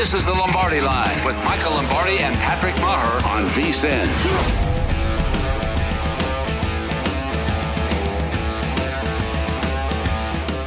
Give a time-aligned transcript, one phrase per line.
[0.00, 4.06] This is the Lombardi Line with Michael Lombardi and Patrick Meagher on VSIN.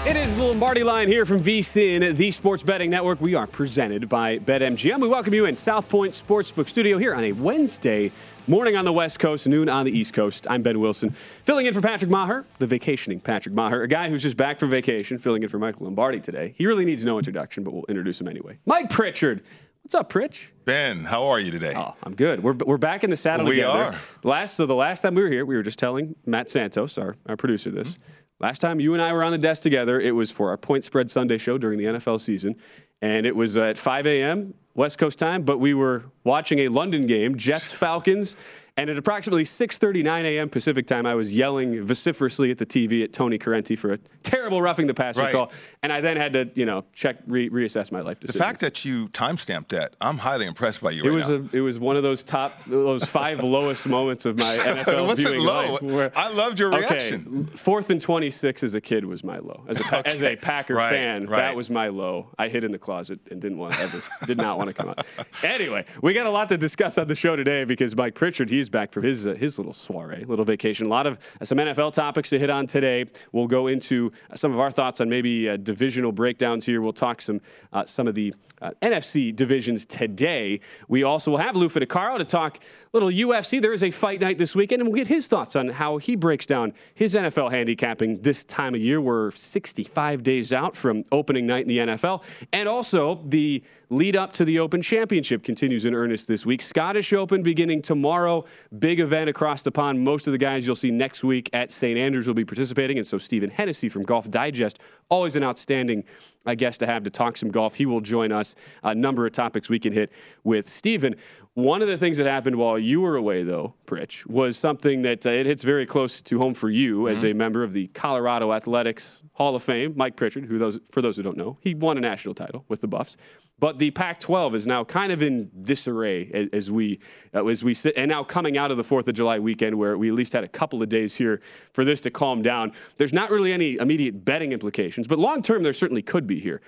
[0.06, 3.22] It is the Lombardi line here from VSIN, the Sports Betting Network.
[3.22, 5.02] We are presented by BetMGM.
[5.02, 8.12] We welcome you in South Point Sportsbook Studio here on a Wednesday
[8.47, 10.47] morning on the West Coast, noon on the East Coast.
[10.49, 11.11] I'm Ben Wilson,
[11.45, 14.69] filling in for Patrick Meagher, the vacationing Patrick Meagher, a guy who's just back from
[14.69, 16.53] vacation, filling in for Michael Lombardi today.
[16.58, 18.58] He really needs no introduction, but we'll introduce him anyway.
[18.66, 19.44] Mike Pritchard.
[19.83, 20.52] What's up, Pritch?
[20.63, 21.73] Ben, how are you today?
[21.75, 22.41] Oh, I'm good.
[22.41, 23.79] We're, we're back in the saddle we together.
[23.79, 23.95] are.
[24.23, 27.16] Last so the last time we were here, we were just telling Matt Santos, our,
[27.28, 27.97] our producer, this.
[28.39, 30.85] Last time you and I were on the desk together, it was for our Point
[30.85, 32.56] Spread Sunday show during the NFL season,
[33.01, 34.53] and it was at 5 a.m.
[34.75, 35.44] West Coast time.
[35.44, 38.35] But we were watching a London game, Jets Falcons,
[38.75, 40.50] and at approximately 6:39 a.m.
[40.50, 44.61] Pacific time, I was yelling vociferously at the TV at Tony Corrente for a terrible
[44.61, 45.31] roughing the passer Right.
[45.31, 45.51] call,
[45.84, 48.83] and I then had to, you know, check re- reassess my life The fact that
[48.83, 51.35] you timestamped that, I'm highly impressed by you It right was now.
[51.53, 55.28] a it was one of those top those five lowest moments of my NFL wasn't
[55.29, 55.53] viewing low.
[55.73, 55.81] life.
[55.83, 57.45] where- I loved your reaction.
[57.50, 59.63] okay, fourth and twenty six as a kid was my low.
[59.67, 62.29] As a Pa- as a Packer Right, fan, that was my low.
[62.39, 64.89] I hid in the closet and didn't want to ever did not want to come
[64.89, 65.06] out.
[65.44, 68.62] Anyway, we got a lot to discuss on the show today because Mike Pritchard he's
[68.69, 70.88] back for his uh, his little soiree, little vacation.
[70.88, 73.06] A lot of uh, some NFL topics to hit on today.
[73.31, 76.81] We'll go into uh, some of our thoughts on maybe uh, divisional breakdowns here.
[76.81, 77.41] We'll talk some
[77.72, 78.34] uh, some of the
[78.81, 80.59] NFC divisions today.
[80.88, 82.59] We also will have Lou Fidecaro to talk
[82.94, 83.59] little UFC.
[83.59, 86.16] There is a fight night this weekend, and we'll get his thoughts on how he
[86.16, 89.02] breaks down his NFL handicapping this time of year.
[89.02, 92.24] We're 65 days out from opening night in the NFL,
[92.54, 96.62] and also the lead up to the Open Championship continues in earnest this week.
[96.62, 98.46] Scottish Open beginning tomorrow.
[98.78, 100.04] Big event across the pond.
[100.04, 101.98] Most of the guys you'll see next week at St.
[101.98, 104.78] Andrews will be participating, and so Stephen Hennessey from Golf Digest,
[105.10, 106.04] always an outstanding
[106.46, 107.75] uh, guest to have to talk some golf.
[107.75, 108.56] He will join us.
[108.84, 110.12] A number of topics we can hit
[110.44, 111.16] with Stephen.
[111.56, 115.24] One of the things that happened while you were away, though, Pritch, was something that
[115.24, 118.52] uh, it hits very close to home for you as a member of the Colorado
[118.53, 119.94] Athletics Hall of Fame.
[119.96, 122.81] Mike Pritchard, who those for those who don't know, he won a national title with
[122.81, 123.18] the Buffs.
[123.59, 127.00] But the Pac-12 is now kind of in disarray as, as we
[127.36, 129.96] uh, as we sit, and now coming out of the Fourth of July weekend, where
[129.96, 131.40] we at least had a couple of days here
[131.72, 132.72] for this to calm down.
[132.97, 136.63] There's not really any immediate betting implications, but long term there certainly could be here.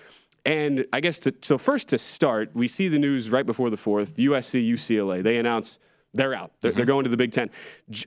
[0.45, 3.77] And I guess to, so first to start, we see the news right before the
[3.77, 4.15] fourth.
[4.15, 5.79] USC, UCLA, they announce
[6.13, 6.51] they're out.
[6.61, 7.49] They're, they're going to the Big Ten.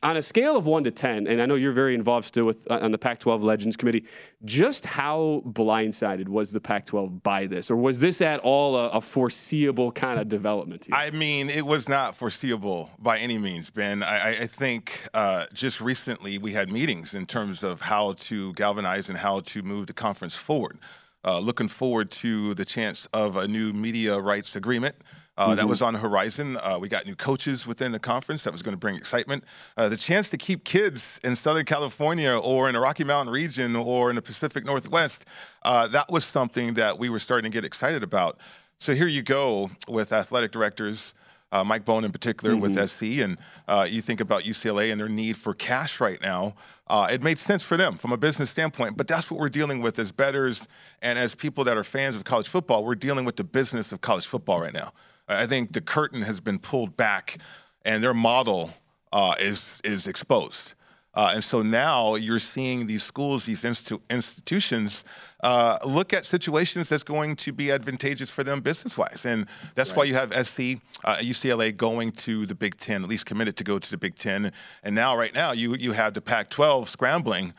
[0.03, 2.67] On a scale of one to ten, and I know you're very involved still with
[2.71, 4.05] uh, on the Pac-12 Legends Committee.
[4.47, 9.01] Just how blindsided was the Pac-12 by this, or was this at all a, a
[9.03, 10.87] foreseeable kind of development?
[10.87, 10.95] Here?
[10.95, 14.03] I mean, it was not foreseeable by any means, Ben.
[14.03, 18.53] I, I- I think uh, just recently we had meetings in terms of how to
[18.55, 20.79] galvanize and how to move the conference forward.
[21.25, 24.95] Uh, looking forward to the chance of a new media rights agreement.
[25.37, 25.69] Uh, That Mhm.
[25.69, 26.57] was on the horizon.
[26.57, 29.45] Uh, we got new coaches within the conference that was going to bring excitement.
[29.77, 33.75] Uh, the chance to keep kids in Southern California or in the Rocky Mountain region
[33.77, 35.25] or in the Pacific Northwest,
[35.63, 38.39] uh, that was something that we were starting to get excited about.
[38.81, 41.15] So here you go with athletic directors
[41.53, 42.75] uh, Mike Bohn in particular mm-hmm.
[42.75, 46.55] with SC, and uh, you think about UCLA and their need for cash right now.
[46.87, 49.81] Uh, it made sense for them from a business standpoint, but that's what we're dealing
[49.83, 50.67] with as bettors
[51.03, 52.85] and as people that are fans of college football.
[52.85, 54.93] We're dealing with the business of college football right now.
[55.29, 57.39] I think the curtain has been pulled back,
[57.85, 58.71] and their model
[59.13, 60.75] uh, is is exposed.
[61.19, 65.03] Uh, and so now you're seeing these schools, these institu- institutions,
[65.43, 69.27] uh, look at situations that's going to be advantageous for them business wise.
[69.27, 69.97] And that's right.
[69.97, 73.65] why you have SC, uh, UCLA going to the Big Ten, at least committed to
[73.65, 74.53] go to the Big Ten.
[74.85, 77.53] And now, right now, you, you have the Pac 12 scrambling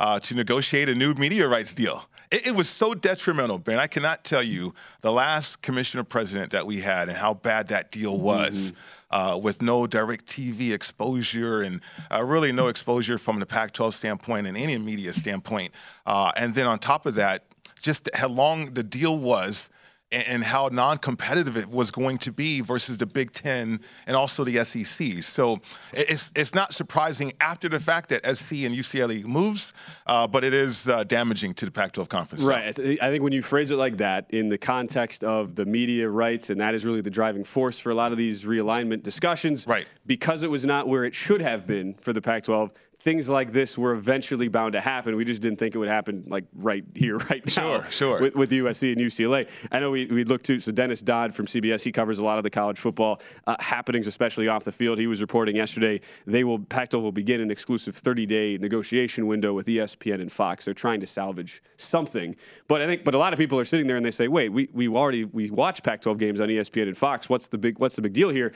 [0.00, 2.08] uh, to negotiate a new media rights deal.
[2.30, 3.78] It, it, was so detrimental, Ben.
[3.78, 7.90] I cannot tell you the last commissioner president that we had and how bad that
[7.90, 8.72] deal was.
[8.72, 8.80] Mm-hmm
[9.14, 11.80] uh, with no DirecTV exposure and
[12.12, 15.72] uh, really no exposure from the Pac 12 standpoint and any media standpoint.
[16.04, 17.44] Uh, and then on top of that,
[17.80, 19.70] just how long the deal was
[20.14, 24.62] and, how non-competitive it was going to be versus the Big Ten and also the
[24.64, 25.22] SEC.
[25.22, 25.58] So
[25.92, 29.72] it's it's not surprising after the fact that SC and UCLA moves,
[30.06, 32.44] uh, but it is uh, damaging to the Pac-12 conference.
[32.44, 32.78] Right.
[32.78, 36.50] I think when you phrase it like that in the context of the media rights,
[36.50, 39.66] and that is really the driving force for a lot of these realignment discussions.
[39.66, 39.86] Right.
[40.06, 42.70] Because it was not where it should have been for the Pac-12
[43.04, 45.14] things like this were eventually bound to happen.
[45.14, 47.52] We just didn't think it would happen like right here, right now.
[47.52, 48.20] Sure, sure.
[48.20, 49.46] With, with USC and UCLA.
[49.70, 52.38] I know we, we looked to, so Dennis Dodd from CBS, he covers a lot
[52.38, 54.98] of the college football uh, happenings, especially off the field.
[54.98, 59.66] He was reporting yesterday they will, Pac-12 will begin an exclusive 30-day negotiation window with
[59.66, 60.64] ESPN and Fox.
[60.64, 62.34] They're trying to salvage something.
[62.68, 64.48] But I think, but a lot of people are sitting there and they say, wait,
[64.48, 67.28] we, we already, we watch Pac-12 games on ESPN and Fox.
[67.28, 68.54] What's the big, what's the big deal here?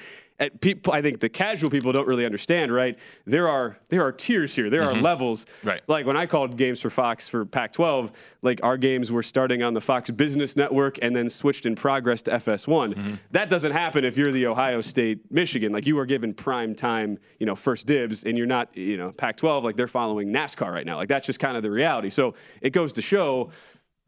[0.60, 2.98] People, I think the casual people don't really understand, right?
[3.24, 4.70] There are there are tiers here.
[4.70, 4.98] There mm-hmm.
[4.98, 5.46] are levels.
[5.64, 5.80] Right.
[5.88, 8.12] Like when I called games for Fox for Pac-12,
[8.42, 12.22] like our games were starting on the Fox Business Network and then switched in progress
[12.22, 12.94] to FS1.
[12.94, 13.14] Mm-hmm.
[13.32, 15.72] That doesn't happen if you're the Ohio State Michigan.
[15.72, 19.10] Like you are given prime time, you know, first dibs, and you're not, you know,
[19.10, 19.64] Pac-12.
[19.64, 20.96] Like they're following NASCAR right now.
[20.96, 22.10] Like that's just kind of the reality.
[22.10, 23.50] So it goes to show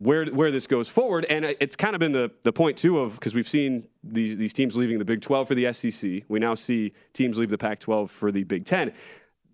[0.00, 1.26] where where this goes forward.
[1.26, 4.52] And it's kind of been the the point too of because we've seen these these
[4.52, 6.22] teams leaving the Big 12 for the SEC.
[6.28, 8.92] We now see teams leave the Pac-12 for the Big 10.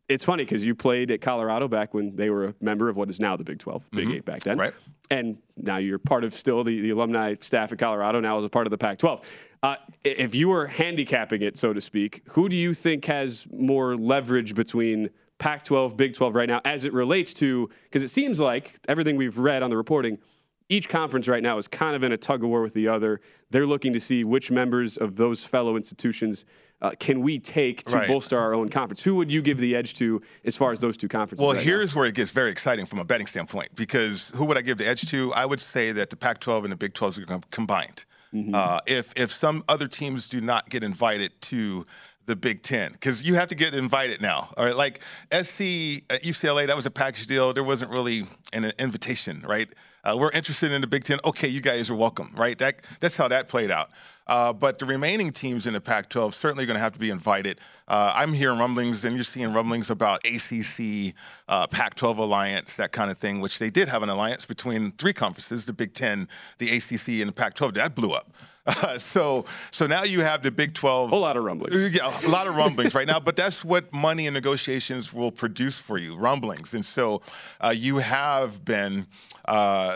[0.08, 3.10] It's funny because you played at Colorado back when they were a member of what
[3.10, 4.16] is now the Big 12, Big mm-hmm.
[4.18, 4.56] 8 back then.
[4.56, 4.72] Right.
[5.10, 8.48] And now you're part of still the, the alumni staff at Colorado, now as a
[8.48, 9.26] part of the Pac 12.
[9.64, 13.96] Uh, if you were handicapping it, so to speak, who do you think has more
[13.96, 18.38] leverage between Pac 12, Big 12 right now as it relates to, because it seems
[18.38, 20.18] like everything we've read on the reporting,
[20.68, 23.20] each conference right now is kind of in a tug of war with the other.
[23.50, 26.44] They're looking to see which members of those fellow institutions
[26.82, 28.08] uh, can we take to right.
[28.08, 29.02] bolster our own conference.
[29.02, 31.42] Who would you give the edge to as far as those two conferences?
[31.42, 32.00] Well, right here's now?
[32.00, 34.86] where it gets very exciting from a betting standpoint because who would I give the
[34.86, 35.32] edge to?
[35.34, 38.04] I would say that the Pac-12 and the Big 12 are combined.
[38.34, 38.54] Mm-hmm.
[38.54, 41.86] Uh, if if some other teams do not get invited to
[42.26, 44.52] the Big Ten because you have to get invited now.
[44.56, 45.02] All right, like
[45.32, 47.52] SC at UCLA, that was a package deal.
[47.52, 49.72] There wasn't really an invitation, right?
[50.06, 51.18] Uh, we're interested in the Big Ten.
[51.24, 52.56] Okay, you guys are welcome, right?
[52.58, 53.90] That that's how that played out.
[54.28, 57.60] Uh, but the remaining teams in the Pac-12 certainly going to have to be invited.
[57.86, 61.14] Uh, I'm hearing rumblings, and you're seeing rumblings about ACC,
[61.48, 63.40] uh, Pac-12 alliance, that kind of thing.
[63.40, 67.28] Which they did have an alliance between three conferences: the Big Ten, the ACC, and
[67.28, 67.74] the Pac-12.
[67.74, 68.32] That blew up.
[68.66, 71.12] Uh, so so now you have the Big 12.
[71.12, 71.94] A lot of rumblings.
[71.94, 73.20] Yeah, a lot of rumblings right now.
[73.20, 76.74] But that's what money and negotiations will produce for you, rumblings.
[76.74, 77.22] And so
[77.60, 79.06] uh, you have been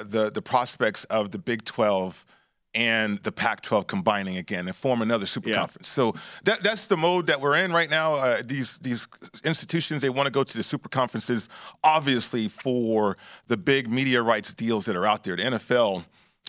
[0.00, 2.24] uh, the the prospects of the Big 12
[2.74, 5.56] and the Pac-12 combining again and form another super yeah.
[5.56, 5.88] conference.
[5.88, 8.14] So that, that's the mode that we're in right now.
[8.14, 9.06] Uh, these these
[9.44, 11.48] institutions they want to go to the super conferences,
[11.82, 13.16] obviously for
[13.48, 15.36] the big media rights deals that are out there.
[15.36, 16.04] The NFL.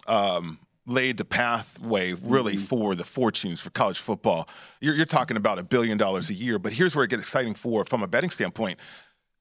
[0.07, 2.63] Um, laid the pathway really mm-hmm.
[2.63, 4.49] for the fortunes for college football.
[4.81, 7.53] You're, you're talking about a billion dollars a year, but here's where it gets exciting
[7.53, 8.79] for from a betting standpoint.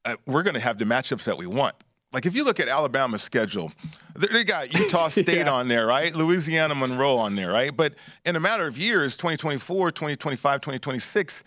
[0.05, 1.75] Uh, we're going to have the matchups that we want.
[2.13, 3.73] Like if you look at Alabama's schedule,
[4.17, 5.51] they got Utah State yeah.
[5.51, 6.15] on there, right?
[6.15, 7.77] Louisiana Monroe on there, right?
[7.77, 11.45] But in a matter of years, 2024, 2025, 2026,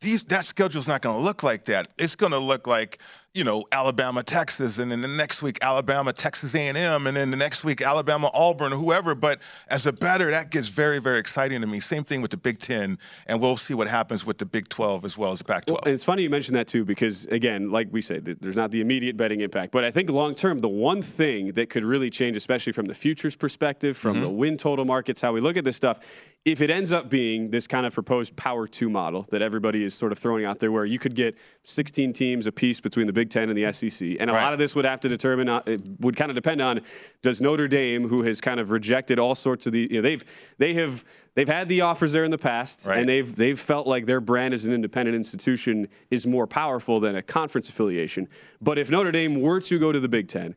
[0.00, 1.88] these that schedule's not going to look like that.
[1.98, 3.00] It's going to look like
[3.34, 7.36] you know Alabama, Texas, and then the next week Alabama, Texas A&M, and then the
[7.36, 9.14] next week Alabama, Auburn, or whoever.
[9.16, 11.80] But as a bettor, that gets very, very exciting to me.
[11.80, 15.04] Same thing with the Big Ten, and we'll see what happens with the Big 12
[15.04, 15.72] as well as the Pac-12.
[15.72, 18.80] Well, it's funny you mentioned that too, because again, like we say, there's not the
[18.80, 22.36] immediate betting impact, but I think long term, the one thing that could really change,
[22.36, 24.22] especially from the futures perspective, from mm-hmm.
[24.22, 25.98] the win total markets, how we look at this stuff,
[26.44, 29.94] if it ends up being this kind of proposed Power Two model that everybody is
[29.94, 33.23] sort of throwing out there, where you could get 16 teams apiece between the Big
[33.24, 35.48] Big Ten and the SEC, and a lot of this would have to determine.
[35.48, 36.80] Uh, it would kind of depend on
[37.22, 40.22] does Notre Dame, who has kind of rejected all sorts of the, you know, they've
[40.58, 41.04] they have
[41.34, 42.98] they've had the offers there in the past, Right.
[42.98, 47.16] and they've they've felt like their brand as an independent institution is more powerful than
[47.16, 48.28] a conference affiliation.
[48.60, 50.54] But if Notre Dame were to go to the Big Ten,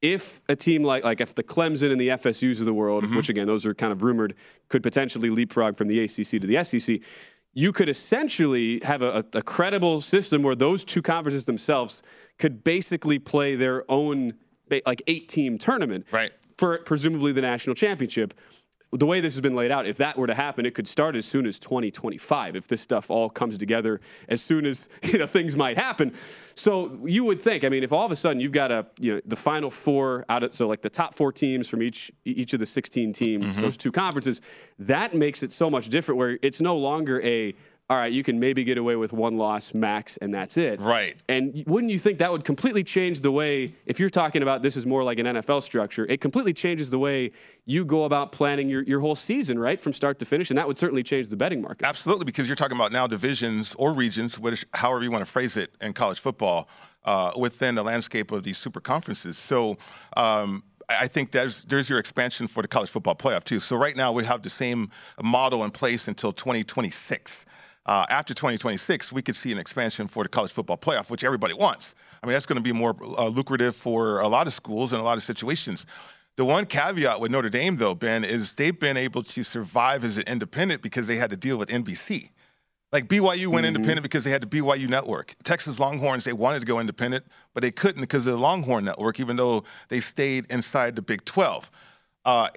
[0.00, 3.16] if a team like like if the Clemson and the FSU's of the world, Mm-hmm.
[3.16, 4.34] which again those are kind of rumored,
[4.68, 7.00] could potentially leapfrog from the ACC to the SEC,
[7.54, 12.02] you could essentially have a, a, credible system where those two conferences themselves
[12.38, 14.34] could basically play their own
[14.86, 16.32] like eight team tournament, right?
[16.58, 18.34] For presumably the national championship.
[18.96, 21.16] The way this has been laid out, if that were to happen, it could start
[21.16, 22.54] as soon as 2025.
[22.54, 26.12] If this stuff all comes together as soon as you know things might happen,
[26.54, 27.64] so you would think.
[27.64, 30.24] I mean, if all of a sudden you've got a you know the final four
[30.28, 33.40] out of so like the top four teams from each each of the 16 team
[33.40, 33.60] mm-hmm.
[33.60, 34.40] those two conferences,
[34.78, 36.18] that makes it so much different.
[36.18, 37.54] Where it's no longer a
[37.90, 40.80] all right, you can maybe get away with one loss max, and that's it.
[40.80, 41.22] Right.
[41.28, 44.74] And wouldn't you think that would completely change the way, if you're talking about this
[44.74, 47.30] is more like an NFL structure, it completely changes the way
[47.66, 50.66] you go about planning your, your whole season, right, from start to finish, and that
[50.66, 51.84] would certainly change the betting market.
[51.84, 55.58] Absolutely, because you're talking about now divisions or regions, which, however you want to phrase
[55.58, 56.70] it, in college football
[57.04, 59.36] uh, within the landscape of these super conferences.
[59.36, 59.76] So.
[60.16, 63.58] Um, I think there's there's your expansion for the college football playoff too.
[63.58, 64.90] So right now we have the same
[65.22, 67.46] model in place until 2026.
[67.86, 71.52] Uh, after 2026, we could see an expansion for the college football playoff, which everybody
[71.52, 71.94] wants.
[72.22, 75.00] I mean, that's going to be more uh, lucrative for a lot of schools in
[75.00, 75.84] a lot of situations.
[76.36, 80.16] The one caveat with Notre Dame, though, Ben, is they've been able to survive as
[80.16, 82.30] an independent because they had to deal with NBC.
[82.90, 85.34] Like BYU went independent because they had the BYU network.
[85.42, 89.18] Texas Longhorns, they wanted to go independent, but they couldn't because of the Longhorn network,
[89.18, 91.70] even though they stayed inside the Big 12.
[92.24, 92.48] Uh,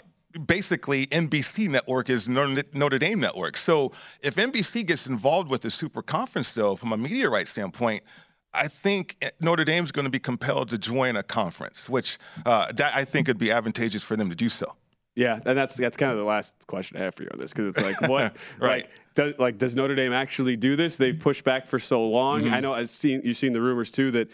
[0.46, 3.58] basically, NBC network is Notre Dame network.
[3.58, 3.92] So
[4.22, 8.04] if NBC gets involved with the super conference, though, from a media rights standpoint,
[8.54, 12.96] I think Notre Dame's going to be compelled to join a conference, which uh, that
[12.96, 14.74] I think would be advantageous for them to do so.
[15.16, 17.52] Yeah, and that's that's kind of the last question I have for you on this
[17.52, 18.84] because it's like what Right.
[18.84, 20.96] like does, like does Notre Dame actually do this?
[20.98, 22.44] They've pushed back for so long.
[22.44, 22.52] Mhm.
[22.52, 24.30] I know I've seen you've seen the rumors too that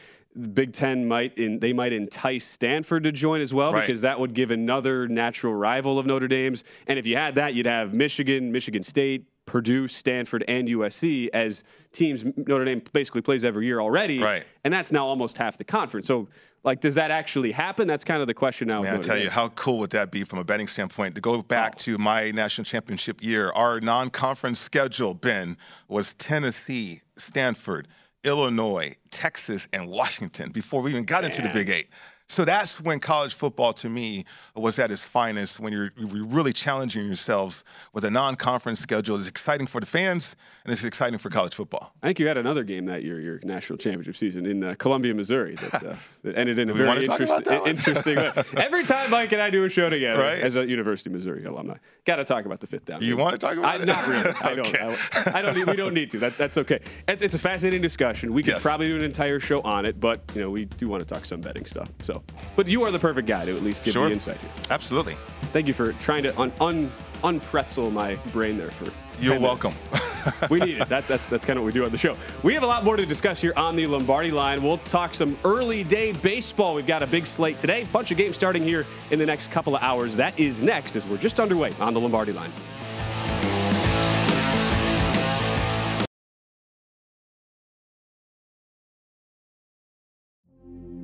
[0.53, 3.81] Big Ten might in, they might entice Stanford to join as well Right.
[3.81, 6.63] because that would give another natural rival of Notre Dame's.
[6.87, 11.63] And if you had that, you'd have Michigan, Michigan State, Purdue, Stanford, and USC as
[11.91, 14.19] teams Notre Dame basically plays every year already.
[14.21, 14.43] Right.
[14.63, 16.07] And that's now almost half the conference.
[16.07, 16.29] So
[16.63, 17.85] like, does that actually happen?
[17.85, 18.81] That's kind of the question now.
[18.81, 19.25] Man, I tell Dame.
[19.25, 21.15] you, how cool would that be from a betting standpoint?
[21.15, 25.57] To go back to my national championship year, our non conference schedule, Ben,
[25.89, 27.89] was Tennessee, Stanford,
[28.23, 31.89] Illinois, Texas, and Washington before we even got into the Big Eight.
[32.33, 34.25] So that's when college football to me
[34.55, 37.63] was at its finest, when you're, you're really challenging yourselves
[37.93, 39.17] with a non conference schedule.
[39.17, 41.93] It's exciting for the fans and it's exciting for college football.
[42.01, 45.13] I think you had another game that year, your national championship season in uh, Columbia,
[45.13, 48.17] Missouri, that, uh, that ended in a very wanna talk about that interesting.
[48.17, 48.57] interesting.
[48.63, 50.39] Every time Mike and I do a show together Right.
[50.39, 51.75] as a University of Missouri alumni,
[52.05, 53.03] got to talk about the fifth down.
[53.03, 53.85] You wanna talk about I, it?
[53.85, 54.33] Not really.
[54.41, 54.67] I don't.
[54.69, 54.79] Okay.
[55.27, 55.55] I, I don't.
[55.55, 56.17] Need, we don't need to.
[56.19, 56.79] That, that's okay.
[57.07, 58.33] It, it's a fascinating discussion.
[58.33, 58.63] We could Yes.
[58.63, 61.25] probably do an entire show on it, but you know, we do want to talk
[61.25, 61.89] some betting stuff.
[62.01, 62.22] So,
[62.55, 64.07] but you are the perfect guy to at least give Sure.
[64.07, 64.49] the insight here.
[64.69, 65.15] Absolutely.
[65.51, 66.91] Thank you for trying to un, un
[67.23, 68.85] unpretzel my brain there for.
[69.19, 69.73] You're 10 welcome.
[70.49, 70.89] we need it.
[70.89, 72.17] That, that's that's kind of what we do on the show.
[72.41, 74.63] We have a lot more to discuss here on the Lombardi line.
[74.63, 76.73] We'll talk some early day baseball.
[76.73, 77.87] We've got a big slate today.
[77.91, 80.17] Bunch of games starting here in the next couple of hours.
[80.17, 82.51] That is next as we're just underway on the Lombardi line.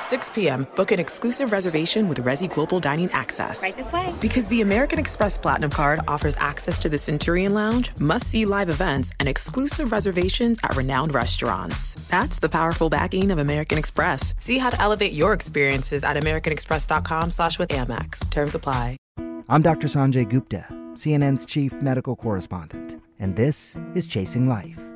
[0.00, 3.62] 6 p.m., book an exclusive reservation with Resy Global Dining Access.
[3.62, 4.12] Right this way.
[4.20, 8.68] Because the American Express Platinum Card offers access to the Centurion Lounge, must see live
[8.68, 11.94] events, and exclusive reservations at renowned restaurants.
[12.08, 14.34] That's the powerful backing of American Express.
[14.38, 18.28] See how to elevate your experiences at AmericanExpress.com slash with Amex.
[18.30, 18.96] Terms apply.
[19.48, 19.86] I'm Dr.
[19.86, 24.95] Sanjay Gupta, CNN's chief medical correspondent, and this is Chasing Life.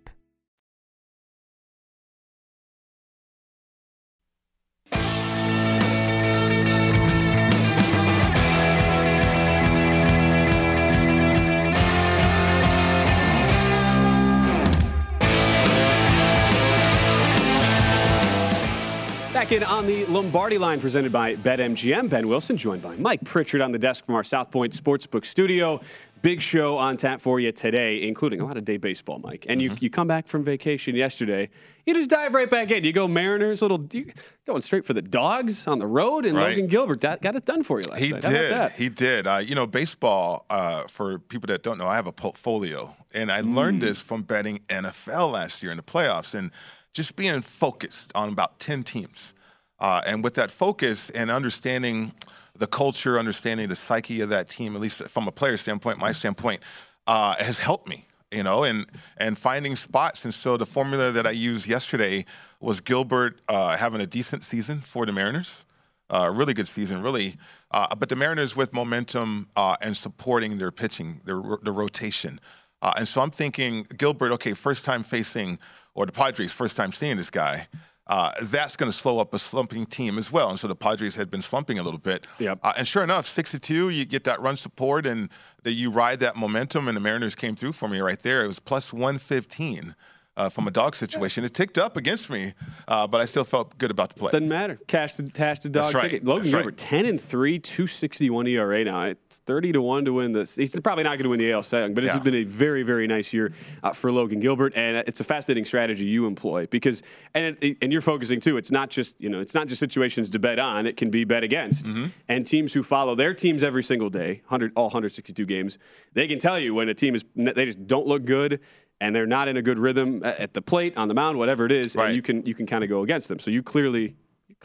[19.41, 22.09] Back in on the Lombardi line presented by BetMGM.
[22.11, 25.81] Ben Wilson joined by Mike Pritchard on the desk from our South Point Sportsbook studio.
[26.21, 29.47] Big show on tap for you today, including a lot of day baseball, Mike.
[29.49, 31.49] And you, you come back from vacation yesterday,
[31.87, 32.83] you just dive right back in.
[32.83, 34.11] You go Mariners, little you,
[34.45, 36.49] going straight for the dogs on the road, and Right.
[36.51, 38.21] Logan Gilbert got, got it done for you last He night.
[38.21, 38.51] Did.
[38.51, 38.73] that?
[38.73, 39.25] He did.
[39.25, 42.95] Uh, you know, baseball, uh, for people that don't know, I have a portfolio.
[43.15, 43.85] And I learned Mm.
[43.85, 46.51] this from betting NFL last year in the playoffs and
[46.93, 49.33] just being focused on about 10 teams.
[49.79, 52.13] Uh, and with that focus and understanding
[52.55, 56.11] the culture, understanding the psyche of that team, at least from a player standpoint, my
[56.11, 56.61] standpoint,
[57.07, 58.05] uh, has helped me.
[58.31, 58.85] You know, and
[59.17, 62.23] and finding spots, and so the formula that I used yesterday
[62.61, 65.65] was Gilbert uh, having a decent season for the Mariners,
[66.09, 67.35] uh, really good season, really.
[67.71, 72.39] Uh, but the Mariners with momentum uh, and supporting their pitching, their the rotation,
[72.81, 74.31] uh, and so I'm thinking Gilbert.
[74.31, 75.59] Okay, first time facing,
[75.93, 77.67] or the Padres first time seeing this guy.
[78.07, 80.49] Uh, that's going to slow up a slumping team as well.
[80.49, 82.27] And so the Padres had been slumping a little bit.
[82.39, 82.59] Yep.
[82.61, 85.29] Uh, and sure enough, six to two, you get that run support, and
[85.63, 86.89] that you ride that momentum.
[86.89, 88.43] And the Mariners came through for me right there.
[88.43, 89.95] It was plus one fifteen.
[90.37, 92.53] Uh, from a dog situation, it ticked up against me,
[92.87, 94.31] uh, but I still felt good about the play.
[94.31, 94.79] Doesn't matter.
[94.87, 96.03] Cash the cash the dog That's right.
[96.03, 96.25] ticket.
[96.25, 96.77] Logan That's right.
[96.77, 99.13] Ten and three, two sixty one ERA now.
[99.47, 100.55] Thirty to one to win this.
[100.55, 102.21] He's probably not going to win the AL Young, but it's Yeah.
[102.21, 103.51] been a very very nice year
[103.81, 107.01] uh, for Logan Gilbert, and it's a fascinating strategy you employ because
[107.33, 108.57] and it, and you're focusing too.
[108.57, 110.85] It's not just you know it's not just situations to bet on.
[110.85, 112.05] It can be bet against, Mm-hmm.
[112.29, 115.79] and teams who follow their teams every single day, hundred all 162 games,
[116.13, 118.59] they can tell you when a team is they just don't look good.
[118.99, 121.65] And they're not in a good rhythm at at the plate, on the mound, whatever
[121.65, 123.39] it is, and you can you can kind of go against them.
[123.39, 124.13] So you clearly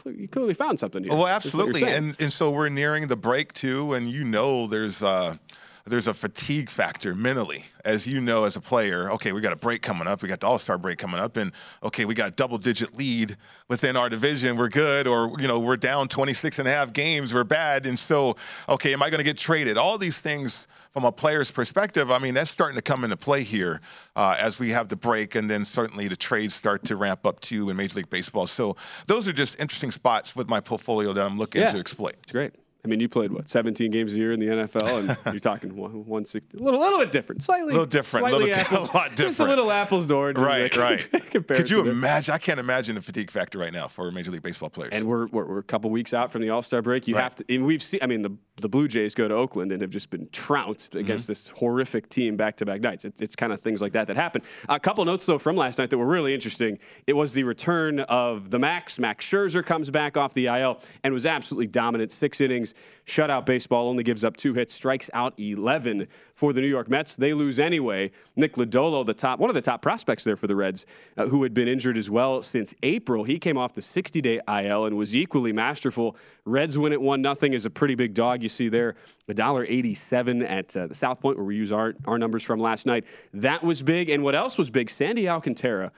[0.05, 1.13] you clearly found something here.
[1.13, 4.23] Well, That's what you're absolutely, and and so we're nearing the break too, and you
[4.23, 5.37] know there's uh
[5.89, 9.11] there's a fatigue factor mentally, as you know as a player.
[9.11, 10.21] Okay, we got a break coming up.
[10.21, 11.51] We got the All Star break coming up, and
[11.83, 14.57] okay, we got double digit lead within our division.
[14.57, 17.33] We're good, or you know we're down 26 and a half games.
[17.33, 18.35] We're bad, and so
[18.67, 19.77] okay, am I going to get traded?
[19.77, 23.43] All these things from a player's perspective, I mean, that's starting to come into play
[23.43, 23.81] here
[24.15, 27.39] uh, as we have the break, and then certainly the trades start to ramp up
[27.39, 28.47] too in Major League Baseball.
[28.47, 31.71] So those are just interesting spots with my portfolio that I'm looking Yeah.
[31.73, 32.15] to exploit.
[32.23, 32.53] It's great.
[32.85, 35.75] I mean, you played what 17 games a year in the NFL, and you're talking
[35.75, 38.71] one- 160, a little, little bit different, slightly, A little different, a slightly little bit-
[38.71, 41.07] a apples, lot Just a little apples to oranges, Right, right.
[41.47, 42.33] Could you imagine?
[42.33, 44.91] I can't imagine the fatigue factor right now for Major League Baseball players.
[44.93, 47.07] And we're, we're, we're a couple weeks out from the All Star break.
[47.07, 47.23] You Right.
[47.23, 47.99] have to, and we've seen.
[48.01, 50.99] I mean, the the Blue Jays go to Oakland and have just been trounced Mm-hmm.
[50.99, 53.05] against this horrific team back to back nights.
[53.05, 54.41] It, it's kind of things like that that happen.
[54.69, 56.79] A couple notes though from last night that were really interesting.
[57.07, 58.97] It was the return of the Max.
[58.99, 62.11] Max Scherzer comes back off the IL and was absolutely dominant.
[62.11, 62.66] Six innings,
[63.05, 63.87] shutout baseball.
[63.89, 67.15] Only gives up two hits, strikes out 11 for the New York Mets.
[67.15, 68.11] They lose anyway.
[68.35, 70.85] Nick Lodolo, the top one of the top prospects there for the Reds,
[71.17, 73.23] uh, who had been injured as well since April.
[73.23, 76.15] He came off the 60-day IL and was equally masterful.
[76.45, 78.43] Reds win at one nothing is a pretty big dog.
[78.43, 78.95] You see there,
[79.29, 83.05] $1.87 at uh, the South Point where we use our our numbers from last night.
[83.33, 84.09] That was big.
[84.09, 84.89] And what else was big?
[84.89, 85.91] Sandy Alcantara.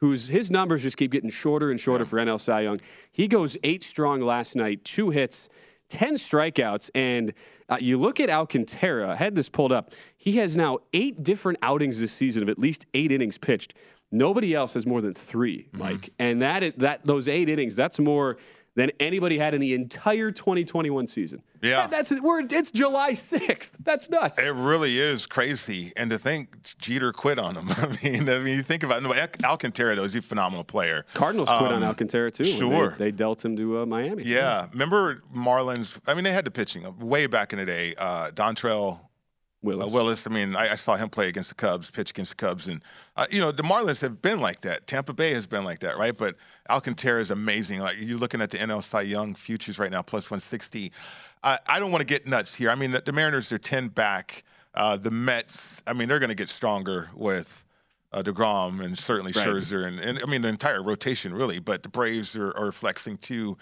[0.00, 2.80] Whose his numbers just keep getting shorter and shorter for NL Cy Young.
[3.12, 5.48] He goes eight strong last night, two hits,
[5.88, 6.90] 10 strikeouts.
[6.94, 7.32] And
[7.68, 9.92] uh, you look at Alcantara, I had this pulled up.
[10.16, 13.74] He has now eight different outings this season of at least eight innings pitched.
[14.12, 16.10] Nobody else has more than 3 Mike.
[16.18, 18.38] And that, that those eight innings, that's more
[18.76, 21.42] than anybody had in the entire 2021 season.
[21.62, 21.88] Yeah.
[21.88, 23.70] That- that's we're, it's July 6th.
[23.82, 24.38] That's nuts.
[24.38, 27.66] It really is crazy, and to think Jeter quit on him.
[27.76, 29.02] I mean, I mean, you think about it.
[29.02, 31.04] No, Al- Alcantara though is a phenomenal player.
[31.14, 32.44] Cardinals quit on Um, Alcantara too.
[32.44, 32.90] Sure.
[32.98, 34.22] They, they dealt him to uh, Miami.
[34.24, 35.98] Yeah, remember Marlins?
[36.06, 37.94] I mean, they had the pitching way back in the day.
[37.98, 39.00] Uh, Dontrelle
[39.66, 39.84] Willis.
[39.84, 40.26] Uh, Willis.
[40.26, 42.80] I mean, I, I, saw him play against the Cubs, pitch against the Cubs, and
[43.16, 44.86] uh, you know the Marlins have been like that.
[44.86, 46.16] Tampa Bay has been like that, right?
[46.16, 46.36] But
[46.70, 47.80] Alcantara is amazing.
[47.80, 50.92] Like you're looking at the NL Cy Young futures right now, plus 160.
[51.42, 52.70] I, I don't want to get nuts here.
[52.70, 54.44] I mean, the, the Mariners are 10 back.
[54.74, 57.64] Uh, the Mets, I mean, they're going to get stronger with
[58.12, 59.46] uh, Degrom and certainly right.
[59.46, 61.58] Scherzer, and, and I mean the entire rotation really.
[61.58, 63.56] But the Braves are, are flexing too.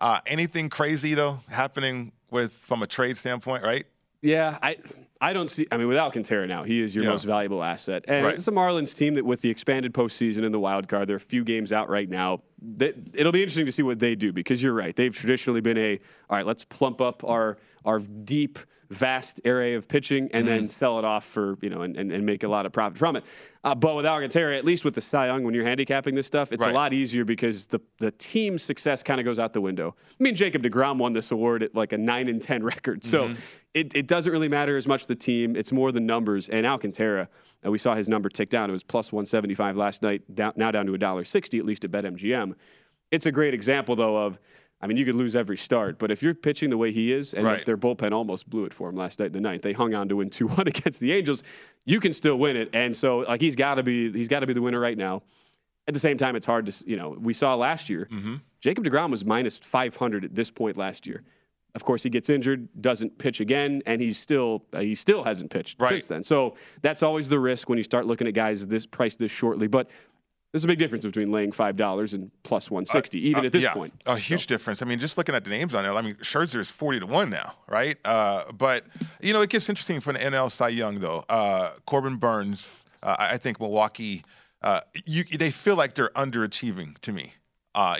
[0.00, 3.86] Uh, anything crazy though happening with from a trade standpoint, right?
[4.22, 4.78] Yeah, I
[5.20, 5.66] I don't see.
[5.72, 7.10] I mean, without Alcantara now, he is your yeah.
[7.10, 8.34] most valuable asset, and right.
[8.36, 11.20] it's the Marlins team that, with the expanded postseason and the wild card, they're a
[11.20, 12.42] few games out right now.
[12.76, 14.94] That, it'll be interesting to see what they do because you're right.
[14.94, 15.98] They've traditionally been a
[16.30, 16.46] all right.
[16.46, 20.56] Let's plump up our our deep vast array of pitching and mm-hmm.
[20.56, 22.96] then sell it off for you know and, and, and, make a lot of profit
[22.96, 23.24] from it.
[23.64, 26.52] Uh, but with Alcantara, at least with the Cy Young, when you're handicapping this stuff,
[26.52, 26.72] it's right.
[26.72, 29.94] a lot easier because the the team's success kind of goes out the window.
[29.98, 33.24] I mean, Jacob Degrom won this award at like a nine and ten record, so
[33.24, 33.34] mm-hmm.
[33.74, 35.54] it, it doesn't really matter as much the team.
[35.56, 36.48] It's more the numbers.
[36.48, 37.28] And Alcantara,
[37.64, 38.70] uh, we saw his number tick down.
[38.70, 41.84] It was plus 175 last night, down, now down to a dollar sixty at least
[41.84, 42.54] at BetMGM.
[43.10, 44.38] It's a great example though of
[44.80, 47.34] I mean, you could lose every start, but if you're pitching the way he is,
[47.34, 47.66] and right.
[47.66, 50.08] their bullpen almost blew it for him last night in the ninth, they hung on
[50.08, 51.42] to win two one against the Angels.
[51.84, 54.46] You can still win it, and so like he's got to be he's got to
[54.46, 55.22] be the winner right now.
[55.86, 58.36] At the same time, it's hard to you know we saw last year mm-hmm.
[58.60, 61.22] Jacob Degrom was minus 500 at this point last year.
[61.74, 65.50] Of course, he gets injured, doesn't pitch again, and he's still uh, he still hasn't
[65.50, 65.90] pitched right.
[65.90, 66.22] since then.
[66.24, 69.66] So that's always the risk when you start looking at guys this price this shortly.
[69.66, 69.90] But
[70.52, 73.46] there's a big difference between laying five dollars and plus one sixty, uh, even uh,
[73.46, 73.92] at this yeah, point.
[74.06, 74.46] A huge so.
[74.46, 74.80] difference.
[74.80, 77.06] I mean, just looking at the names on there, I mean, Scherzer is forty to
[77.06, 77.96] one now, right?
[78.04, 78.84] Uh, but
[79.20, 81.24] you know, it gets interesting for the NL Cy Young though.
[81.28, 84.24] Uh, Corbin Burnes, uh, I think Milwaukee,
[84.62, 87.34] uh, you, they feel like they're underachieving to me,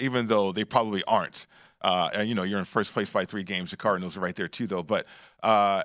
[0.00, 1.46] even though they probably aren't.
[1.82, 3.72] and you know, you're in first place by three games.
[3.72, 4.82] The Cardinals are right there too, though.
[4.82, 5.06] But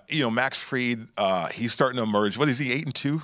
[0.10, 1.08] you know, Max Fried,
[1.52, 2.38] he's starting to emerge.
[2.38, 2.72] What is he?
[2.72, 3.22] Eight and two.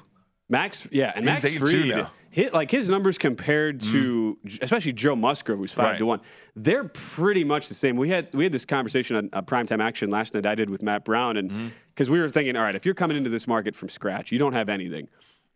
[0.50, 3.92] Max, yeah, and he's Max Fried, hit, like his numbers compared Mm-hmm.
[3.92, 4.64] to, mm.
[4.64, 5.98] especially Joe Musgrove, who's five right.
[6.00, 6.22] to one,
[6.56, 7.96] they're pretty much the same.
[7.96, 10.46] We had we had this conversation on uh, primetime action last night.
[10.46, 12.14] I did with Matt Brown, and because mm-hmm.
[12.14, 14.54] we were thinking, all right, if you're coming into this market from scratch, you don't
[14.54, 15.08] have anything.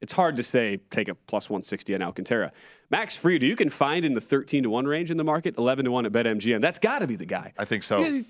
[0.02, 2.52] It's hard to say take a plus 160 on Alcantara.
[2.90, 5.86] Max Fried, you can find in the 13 to one range in the market, 11
[5.86, 6.62] to one at BetMGM.
[6.62, 7.54] That's got to be the guy.
[7.58, 8.04] I think so.
[8.04, 8.26] He's,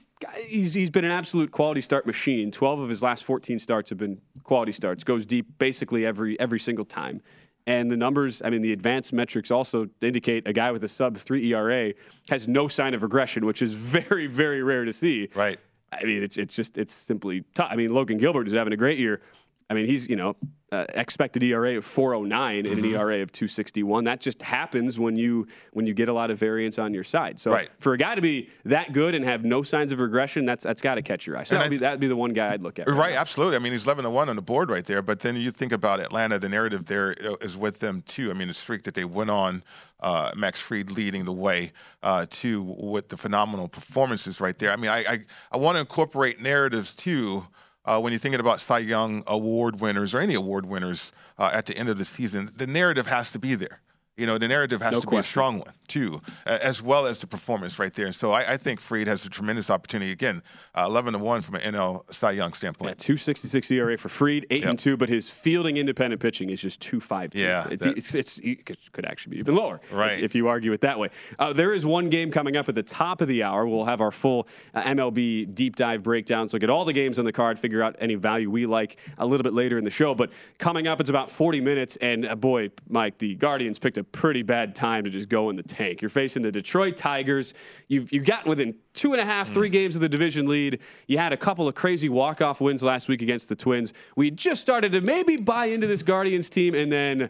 [0.47, 2.51] he's, he's been an absolute quality start machine.
[2.51, 5.03] 12 of his last 14 starts have been quality starts.
[5.03, 7.21] Goes deep basically every every single time.
[7.65, 11.17] And the numbers, I mean, the advanced metrics also indicate a guy with a sub
[11.17, 11.93] three ERA
[12.29, 15.29] has no sign of regression, which is very, very rare to see.
[15.33, 15.59] Right.
[15.91, 17.69] I mean, it's, it's just, it's simply tough.
[17.71, 19.21] I mean, Logan Gilbert is having a great year.
[19.69, 20.35] I mean, he's, you know,
[20.73, 22.71] uh, expected ERA of 409 Mm-hmm.
[22.71, 24.05] and an ERA of 261.
[24.05, 27.39] That just happens when you when you get a lot of variance on your side.
[27.39, 27.69] So right.
[27.79, 30.81] for a guy to be that good and have no signs of regression, that's that's
[30.81, 31.43] got to catch your eye.
[31.43, 32.87] So that'd be, that'd be the one guy I'd look at.
[32.87, 33.55] Right, right absolutely.
[33.55, 35.01] I mean, he's 11 to one on the board right there.
[35.01, 38.31] But then you think about Atlanta, the narrative there is with them too.
[38.31, 39.63] I mean, the streak that they went on,
[39.99, 41.71] uh, Max Fried leading the way
[42.01, 44.71] uh, too with the phenomenal performances right there.
[44.71, 45.19] I mean, I I,
[45.51, 47.45] I want to incorporate narratives too.
[47.85, 51.65] Uh, when you're thinking about Cy Young award winners or any award winners uh, at
[51.65, 53.81] the end of the season, the narrative has to be there.
[54.15, 55.17] You know, the narrative has No to question.
[55.17, 58.05] be a strong one too, as well as the performance right there.
[58.05, 60.11] And so I, I think Fried has a tremendous opportunity.
[60.11, 60.43] Again,
[60.75, 62.89] uh, 11 to one from an NL Cy Young standpoint.
[62.91, 64.69] Yeah, 266 ERA for Fried, 8 Yep.
[64.69, 67.43] and 2, but his fielding independent pitching is just 252.
[67.43, 69.81] Yeah, It's, it's, it's, it could- actually be even lower.
[69.91, 70.13] Right.
[70.19, 71.09] If, if you argue it that way.
[71.37, 73.67] Uh, there is one game coming up at the top of the hour.
[73.67, 77.25] We'll have our full uh, MLB deep dive breakdown so get all the games on
[77.25, 80.15] the card, figure out any value we like a little bit later in the show.
[80.15, 81.95] But coming up, it's about 40 minutes.
[81.97, 85.55] And uh, boy, Mike, the Guardians picked a pretty bad time to just go in
[85.55, 86.01] the tank.
[86.01, 87.53] You're facing the Detroit Tigers.
[87.87, 90.79] You've, you've gotten within two and a half, three games of the division lead.
[91.07, 93.93] You had a couple of crazy walk-off wins last week against the Twins.
[94.15, 97.29] We just started to maybe buy into this Guardians team, and then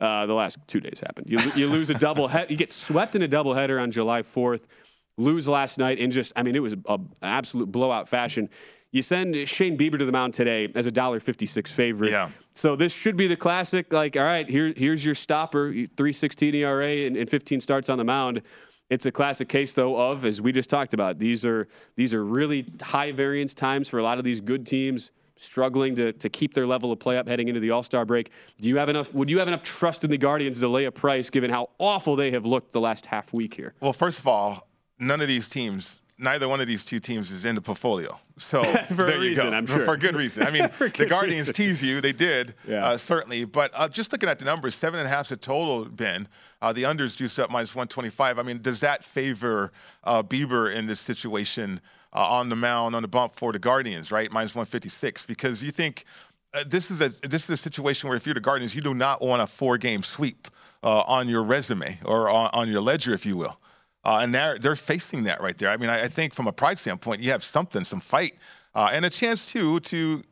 [0.00, 1.28] uh, the last two days happened.
[1.28, 2.50] You, you lose a double head.
[2.50, 4.64] You get swept in a doubleheader on July 4th.
[5.18, 8.48] Lose last night in just, I mean, it was an absolute blowout fashion.
[8.92, 12.10] You send Shane Bieber to the mound today as a dollar fifty six favorite.
[12.10, 12.28] Yeah.
[12.54, 13.92] So this should be the classic.
[13.92, 17.98] Like, all right, here here's your stopper, three sixteen ERA and, and fifteen starts on
[17.98, 18.42] the mound.
[18.90, 21.18] It's a classic case though of as we just talked about.
[21.18, 25.10] These are these are really high variance times for a lot of these good teams
[25.34, 28.30] struggling to, to keep their level of play up heading into the All Star break.
[28.60, 29.14] Do you have enough?
[29.14, 32.14] Would you have enough trust in the Guardians to lay a price given how awful
[32.14, 33.72] they have looked the last half week here?
[33.80, 37.44] Well, first of all, none of these teams, neither one of these two teams is
[37.44, 38.18] in the portfolio.
[38.38, 38.62] So
[38.94, 39.56] For a there you reason, go.
[39.56, 39.84] I'm For- sure.
[39.84, 40.44] For good reason.
[40.44, 41.54] I mean, the Guardians reason.
[41.54, 42.00] tease you.
[42.00, 42.84] They did, Yeah.
[42.86, 43.44] uh, certainly.
[43.44, 46.28] But uh, just looking at the numbers, seven and a half is a total, Ben.
[46.62, 48.38] Uh, the unders juiced up minus 125.
[48.38, 49.72] I mean, does that favor
[50.04, 51.80] uh, Bieber in this situation
[52.12, 54.30] uh, on the mound, on the bump for the Guardians, right?
[54.30, 55.26] Minus 156.
[55.26, 56.04] Because you think
[56.54, 58.94] uh, this is a this is a situation where if you're the Guardians, you do
[58.94, 60.48] not want a four game sweep
[60.82, 63.58] uh, on your resume or on, on, your ledger, if you will.
[64.04, 65.70] Uh, and they're they're facing that right there.
[65.70, 68.34] I mean, I, I, think from a pride standpoint, you have something, some fight,
[68.74, 70.22] uh, and a chance too to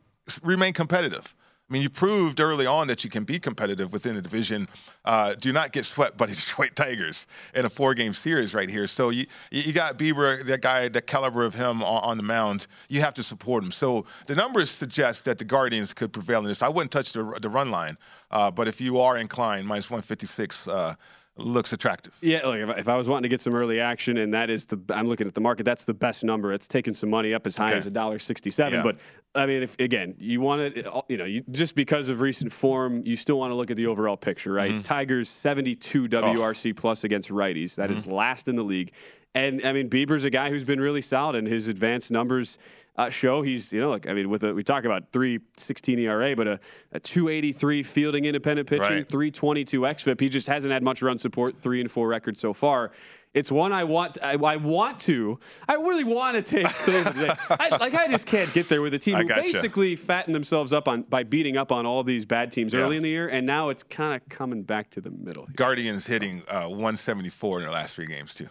[0.43, 1.33] remain competitive.
[1.71, 4.67] I mean, you proved early on that you can be competitive within the division.
[5.05, 8.87] Uh, do not get swept by the Detroit Tigers in a four-game series right here.
[8.87, 12.67] So you you got Bieber, that guy, the caliber of him on, on, the mound.
[12.89, 13.71] You have to support him.
[13.71, 16.61] So the numbers suggest that the Guardians could prevail in this.
[16.61, 17.97] I wouldn't touch the, the run line,
[18.31, 20.67] uh, but if you are inclined, minus 156.
[20.67, 20.95] Uh,
[21.37, 22.15] looks attractive.
[22.21, 24.49] Yeah, like if I, if I, was wanting to get some early action, and that
[24.49, 25.63] is the I'm looking at the market.
[25.63, 26.51] That's the best number.
[26.51, 27.77] It's taking some money up as high okay.
[27.77, 28.73] as a dollar sixty-seven.
[28.73, 28.83] Yeah.
[28.83, 28.97] But
[29.33, 33.03] I mean, if again you want to, you know, you, just because of recent form,
[33.05, 34.71] you still want to look at the overall picture, right?
[34.71, 34.81] Mm-hmm.
[34.81, 36.79] Tigers 72 WRC oh.
[36.79, 37.75] plus against righties.
[37.75, 37.97] That mm-hmm.
[37.97, 38.91] is last in the league.
[39.33, 42.57] And I mean, Bieber's a guy who's been really solid, and his advanced numbers
[42.97, 46.35] uh, show he's you know like I mean with a, we talk about 316 ERA
[46.35, 46.59] but a,
[46.91, 49.09] a 283 fielding independent pitching right.
[49.09, 52.91] 322 xFIP he just hasn't had much run support three and four record so far
[53.33, 54.17] it's one I want.
[54.21, 55.39] I, I, want to.
[55.67, 56.65] I really want to take
[57.49, 59.41] I, like I just can't get there with a team who gotcha.
[59.41, 62.81] basically fattened themselves up on by beating up on all these bad teams yeah.
[62.81, 65.45] early in the year, and now it's kind of coming back to the middle.
[65.45, 65.53] Here.
[65.55, 68.49] Guardians hitting uh, 174 in their last three games too.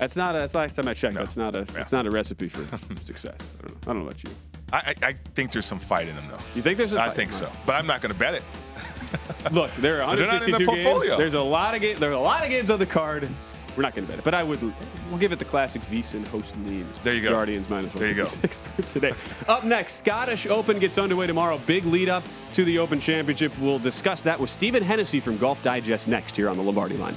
[0.00, 0.34] That's not.
[0.34, 1.14] A, that's last time I checked.
[1.14, 1.20] No.
[1.20, 1.58] That's not a.
[1.58, 1.64] Yeah.
[1.64, 2.62] That's not a recipe for
[3.02, 3.36] success.
[3.62, 3.78] I don't, know.
[3.82, 4.30] I don't know about you.
[4.72, 6.38] I, I, think there's some fight in them though.
[6.54, 6.94] You think there's?
[6.94, 7.10] A I fight?
[7.10, 8.44] I think so, but I'm not going to bet it.
[9.52, 11.16] Look, there are 162 the games.
[11.16, 12.00] There's a lot of games.
[12.00, 13.28] There are a lot of games on the card.
[13.76, 14.60] We're not going to bet it, but I would.
[15.10, 16.86] We'll give it the classic VSiN host lean.
[17.02, 17.30] There you go.
[17.30, 18.00] Guardians minus one.
[18.00, 18.26] There you go.
[18.26, 19.12] for today.
[19.48, 21.58] up next, Scottish Open gets underway tomorrow.
[21.66, 23.56] Big lead up to the Open Championship.
[23.58, 27.16] We'll discuss that with Stephen Hennessey from Golf Digest next here on the Lombardi line.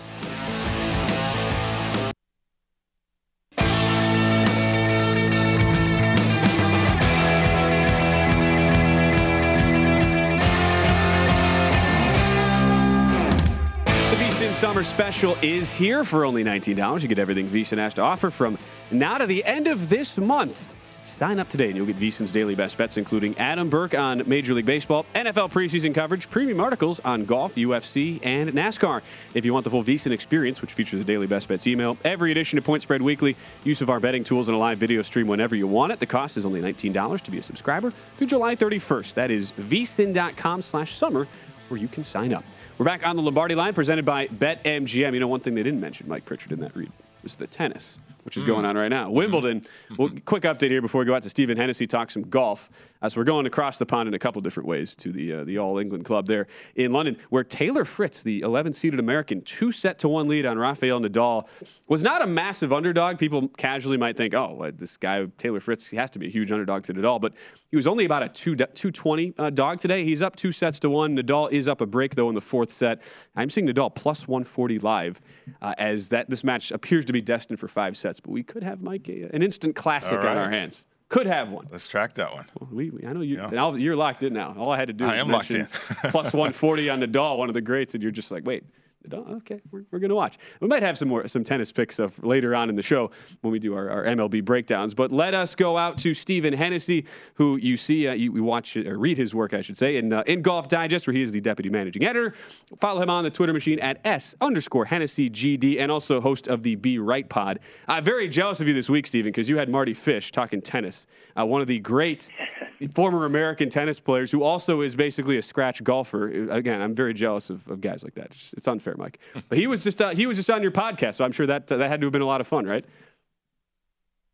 [14.83, 17.01] Summer Special is here for only $19.
[17.01, 18.57] You get everything VSiN has to offer from
[18.91, 20.75] now to the end of this month.
[21.05, 24.53] Sign up today and you'll get VSiN's daily best bets, including Adam Burke on Major
[24.53, 29.01] League Baseball, NFL preseason coverage, premium articles on golf, UFC, and NASCAR.
[29.33, 32.31] If you want the full VSiN experience, which features a daily best bets email, every
[32.31, 35.27] edition of Point Spread Weekly, use of our betting tools, and a live video stream
[35.27, 35.99] whenever you want it.
[35.99, 39.13] The cost is only $19 to be a subscriber through July 31st.
[39.13, 41.25] That is vsin.com slash summer
[41.69, 42.43] where you can sign up.
[42.79, 45.13] We're back on the Lombardi line presented by BetMGM.
[45.13, 47.99] You know, one thing they didn't mention, Mike Pritchard, in that read was the tennis
[48.23, 49.09] which is going on right now.
[49.09, 49.61] Wimbledon.
[49.97, 52.69] Well, quick update here before we go out to Stephen Hennessey talk some golf.
[53.01, 55.57] As we're going across the pond in a couple different ways to the uh, the
[55.57, 59.99] All England Club there in London, where Taylor Fritz, the 11 seeded American, two set
[59.99, 61.47] to one lead on Rafael Nadal,
[61.89, 63.17] was not a massive underdog.
[63.17, 66.51] People casually might think, oh, this guy Taylor Fritz he has to be a huge
[66.51, 67.33] underdog to Nadal, but
[67.71, 70.05] he was only about a two 220 uh, dog today.
[70.05, 71.17] He's up two sets to one.
[71.17, 73.01] Nadal is up a break though in the fourth set.
[73.35, 75.19] I'm seeing Nadal plus 140 live
[75.61, 78.63] uh, as that this match appears to be destined for five sets, but we could
[78.63, 80.27] have Mike uh, an instant classic right.
[80.27, 80.85] on our hands.
[81.09, 81.67] Could have one.
[81.71, 82.45] Let's track that one.
[82.59, 83.35] Well, we, I know you.
[83.35, 83.75] Yeah.
[83.75, 84.55] you're locked in now.
[84.57, 85.67] All I had to do I was mention
[86.09, 88.63] plus 140 on Nadal, one of the greats, and you're just like, wait,
[89.11, 90.37] okay, we're, we're going to watch.
[90.59, 93.11] We might have some more some tennis picks of later on in the show
[93.41, 94.93] when we do our, our MLB breakdowns.
[94.93, 98.77] But let us go out to Stephen Hennessey, who you see, uh, you, we watch
[98.77, 101.31] or read his work, I should say, in uh, in Golf Digest, where he is
[101.31, 102.33] the deputy managing editor.
[102.77, 106.63] Follow him on the Twitter machine at s underscore Hennessey GD, and also host of
[106.63, 107.59] the Be Right Pod.
[107.87, 111.07] I'm very jealous of you this week, Stephen, because you had Mardy Fish talking tennis,
[111.37, 112.29] uh, one of the great
[112.93, 116.49] former American tennis players who also is basically a scratch golfer.
[116.49, 118.27] Again, I'm very jealous of, of guys like that.
[118.27, 119.19] It's, just, it's, unfair, Mike.
[119.49, 121.71] But he was just uh, he was just on your podcast, so I'm sure that
[121.71, 122.85] uh, that had to have been a lot of fun, right?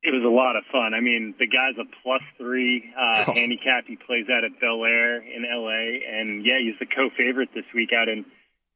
[0.01, 0.93] It was a lot of fun.
[0.93, 3.33] I mean, the guy's a plus three uh, oh.
[3.33, 3.83] handicap.
[3.85, 7.89] He plays out at Bel Air in LA, and yeah, he's the co-favorite this week
[7.91, 8.25] out in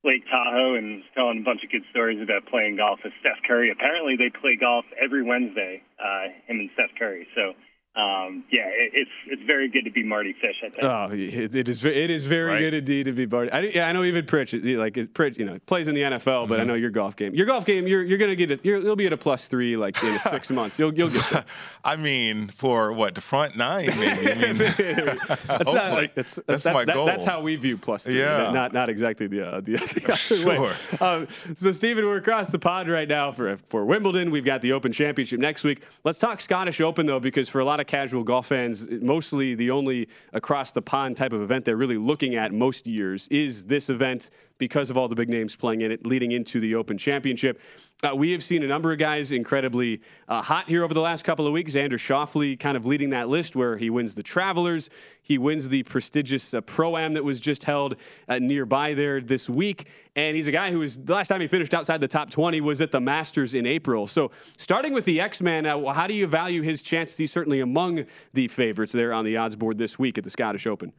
[0.04, 3.72] Lake Tahoe, and telling a bunch of good stories about playing golf with Steph Curry.
[3.72, 7.26] Apparently, they play golf every Wednesday, uh, him and Steph Curry.
[7.36, 7.54] So
[7.95, 10.56] um, yeah, it, it's it's very good to be Mardy Fish.
[10.65, 10.84] I think.
[10.84, 12.60] Oh, it, it is it is very right?
[12.60, 13.51] good indeed to be Mardy.
[13.51, 16.49] I, yeah, I know even Pritch, like Pritch, you know, plays in the NFL, mm-hmm.
[16.49, 16.69] but I mm-hmm.
[16.69, 17.36] know your golf game.
[17.36, 18.65] Your golf game, you're you're gonna get it.
[18.65, 20.79] You'll be at a plus three like in six months.
[20.79, 21.45] You'll you'll get there.
[21.84, 24.32] I mean, for what the front nine, maybe.
[24.32, 27.06] I mean, that's not like that's, that's, that, my that, goal.
[27.06, 28.17] That's how we view plus three.
[28.17, 30.62] Yeah, not not exactly the uh, the, the other sure.
[30.62, 30.71] way.
[30.99, 34.32] Um, so, Stephen, we're across the pond right now for for Wimbledon.
[34.32, 35.84] We've got the Open Championship next week.
[36.03, 39.56] Let's talk Scottish Open though, because for a lot of casual golf fans fans, mostly
[39.56, 43.65] the only across the pond type of event they're really looking at most years is
[43.65, 46.98] this event because of all the big names playing in it leading into the Open
[46.98, 47.60] Championship.
[48.04, 51.24] Uh, we have seen a number of guys incredibly uh, hot here over the last
[51.24, 51.74] couple of weeks.
[51.74, 54.89] Xander Schauffele kind of leading that list where he wins the Travelers.
[55.22, 57.96] He wins the prestigious uh, Pro Am that was just held
[58.28, 59.88] uh, nearby there this week.
[60.18, 62.60] And he's a guy who was, the last time he finished outside the top 20
[62.60, 64.06] was at the Masters in April.
[64.06, 67.18] So starting with the X Man, uh, how do you value his chances?
[67.18, 70.68] He's certainly among the favorites there on the odds board this week at the Scottish
[70.68, 70.92] Open.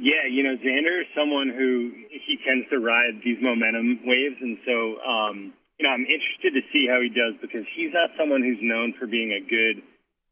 [0.00, 4.56] Yeah, you know, Xander is someone who he tends to ride these momentum waves, and
[4.64, 8.40] so um, you know, I'm interested to see how he does because he's not someone
[8.40, 9.84] who's known for being a good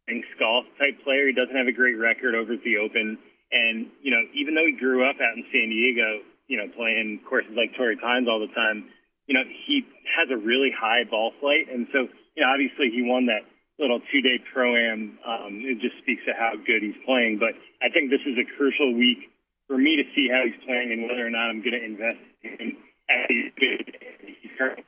[0.09, 1.29] links golf type player.
[1.29, 3.21] He doesn't have a great record over at the Open,
[3.53, 7.21] and you know, even though he grew up out in San Diego, you know, playing
[7.29, 8.89] courses like Torrey Pines all the time,
[9.29, 9.85] you know, he
[10.17, 13.45] has a really high ball flight, and so you know, obviously he won that
[13.77, 15.21] little two-day pro-am.
[15.29, 17.37] Um, it just speaks to how good he's playing.
[17.37, 17.53] But
[17.85, 19.29] I think this is a crucial week
[19.69, 22.19] for me to see how he's playing and whether or not I'm going to invest
[22.43, 22.77] in him
[23.09, 23.97] at these good.
[24.27, 24.85] He's currently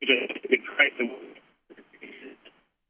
[0.00, 0.92] good price.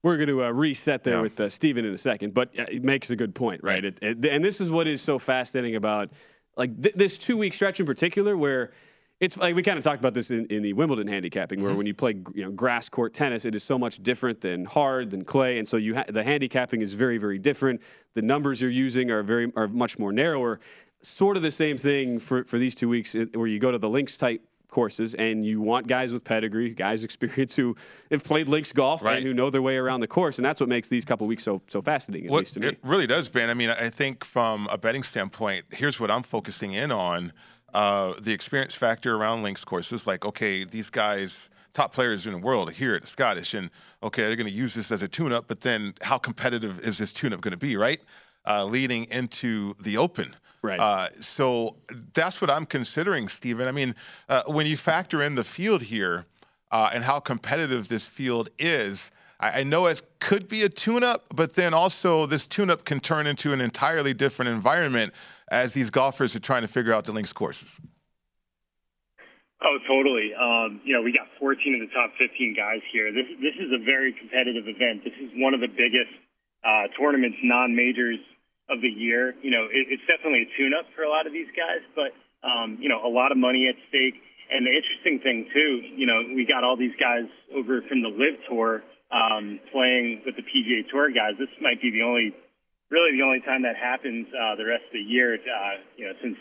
[0.03, 1.23] We're going to uh, reset there yeah.
[1.23, 3.85] with uh, Stephen in a second, but uh, it makes a good point, right?
[3.85, 6.11] It, it, and this is what is so fascinating about
[6.57, 8.73] like th- this two week stretch in particular, where
[9.21, 11.79] it's like we kind of talked about this in, in the Wimbledon handicapping, where mm-hmm.
[11.79, 15.11] when you play you know grass court tennis, it is so much different than hard
[15.11, 17.83] than clay, and so you ha- the handicapping is very very different.
[18.15, 20.59] The numbers you're using are very are much more narrower.
[21.03, 23.89] Sort of the same thing for for these two weeks, where you go to the
[23.89, 27.77] links type courses and you want guys with pedigree, guys experience who
[28.11, 29.19] have played links golf right.
[29.19, 31.43] and who know their way around the course, and that's what makes these couple weeks
[31.43, 32.27] so so fascinating.
[32.27, 33.51] At well, least to me, it really does, Ben.
[33.51, 37.35] I mean, I think from a betting standpoint, here's what I'm focusing in on
[37.75, 40.07] uh, the experience factor around links courses.
[40.07, 43.71] Like, okay, these guys, top players in the world, here at Scottish, and
[44.03, 45.47] okay, they're going to use this as a tune-up.
[45.49, 47.77] But then, how competitive is this tune-up going to be?
[47.77, 48.01] Right,
[48.47, 50.35] uh, leading into the Open.
[50.63, 50.79] Right.
[50.79, 51.77] Uh, so
[52.13, 53.67] that's what I'm considering, Stephen.
[53.67, 53.95] I mean,
[54.29, 56.27] uh, when you factor in the field here
[56.71, 59.11] uh, and how competitive this field is.
[59.41, 63.53] I, know it could be a tune-up, but then also this tune-up can turn into
[63.53, 65.15] an entirely different environment
[65.51, 67.81] as these golfers are trying to figure out the links courses.
[69.63, 70.33] Oh, totally.
[70.35, 73.13] Um, you know, we got 14 of the top 15 guys here.
[73.13, 75.05] This this is a very competitive event.
[75.05, 76.13] This is one of the biggest
[76.65, 78.21] uh, tournaments, non-majors
[78.71, 79.35] of the year.
[79.43, 82.79] You know, it, it's definitely a tune-up for a lot of these guys, but um,
[82.81, 84.17] you know, a lot of money at stake.
[84.51, 88.09] And the interesting thing too, you know, we got all these guys over from the
[88.09, 91.35] LIV Tour um, playing with the PGA Tour guys.
[91.39, 92.35] This might be the only
[92.91, 95.35] really the only time that happens uh, the rest of the year.
[95.35, 96.37] Uh, you know, since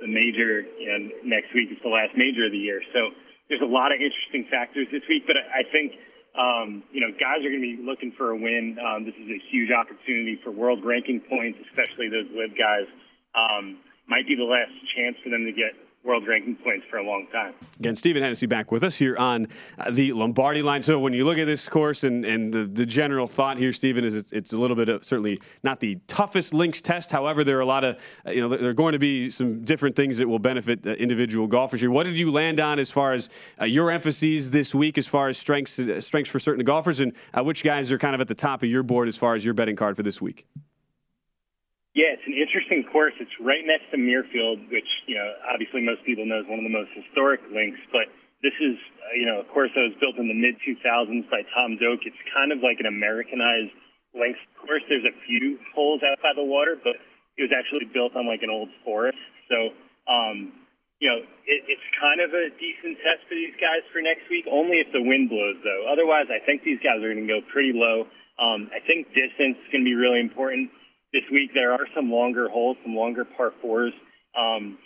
[0.00, 3.10] the major you know, next week is the last major of the year, so
[3.48, 5.26] there's a lot of interesting factors this week.
[5.26, 5.98] But I think
[6.34, 8.78] um, you know guys are going to be looking for a win.
[8.78, 12.86] Um, this is a huge opportunity for world ranking points, especially those LIV guys.
[13.34, 13.78] Um,
[14.10, 15.70] might be the last chance for them to get
[16.04, 17.54] world ranking points for a long time.
[17.78, 20.80] Again, Stephen Hennessey back with us here on uh, the Lombardi line.
[20.82, 24.04] So when you look at this course and, and the, the general thought here, Stephen,
[24.04, 27.10] is it's, it's a little bit of certainly not the toughest links test.
[27.10, 29.60] However, there are a lot of, uh, you know, there are going to be some
[29.62, 31.90] different things that will benefit uh, individual golfers here.
[31.90, 33.28] What did you land on as far as
[33.60, 37.44] uh, your emphases this week as far as strengths, strengths for certain golfers and uh,
[37.44, 39.54] which guys are kind of at the top of your board as far as your
[39.54, 40.46] betting card for this week?
[41.90, 43.14] Yeah, it's an interesting course.
[43.18, 46.66] It's right next to Muirfield, which, you know, obviously most people know is one of
[46.66, 48.06] the most historic links, but
[48.46, 51.42] this is, uh, you know, a course that was built in the mid 2000s by
[51.50, 52.06] Tom Doak.
[52.06, 53.74] It's kind of like an Americanized
[54.14, 54.86] links course.
[54.86, 56.94] There's a few holes out by the water, but
[57.34, 59.18] it was actually built on like an old forest.
[59.50, 59.74] So,
[60.06, 60.54] um,
[61.02, 64.46] you know, it, it's kind of a decent test for these guys for next week,
[64.46, 65.90] only if the wind blows, though.
[65.90, 68.06] Otherwise, I think these guys are going to go pretty low.
[68.38, 70.70] Um, I think distance is going to be really important
[71.12, 71.50] this week.
[71.54, 73.92] There are some longer holes, some longer par fours.
[74.36, 74.78] Um,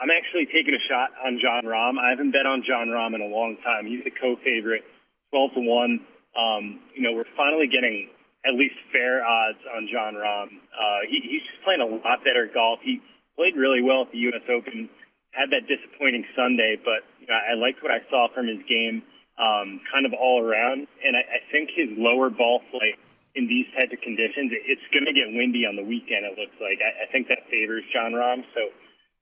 [0.00, 2.00] I'm actually taking a shot on Jon Rahm.
[2.00, 3.84] I haven't bet on Jon Rahm in a long time.
[3.84, 4.82] He's the co-favorite,
[5.30, 6.00] 12 to one.
[6.32, 8.08] Um, you know, we're finally getting
[8.48, 10.48] at least fair odds on Jon Rahm.
[10.72, 12.80] Uh, he, he's just playing a lot better golf.
[12.82, 13.04] He
[13.36, 14.44] played really well at the U.S.
[14.48, 14.88] Open.
[15.36, 19.04] Had that disappointing Sunday, but you know, I liked what I saw from his game,
[19.38, 20.88] um, kind of all around.
[21.04, 22.98] And I, I think his lower ball flight
[23.34, 26.26] in these types of conditions, it's going to get windy on the weekend.
[26.26, 26.82] It looks like.
[26.82, 28.70] I, I think that favors Jon Rahm, so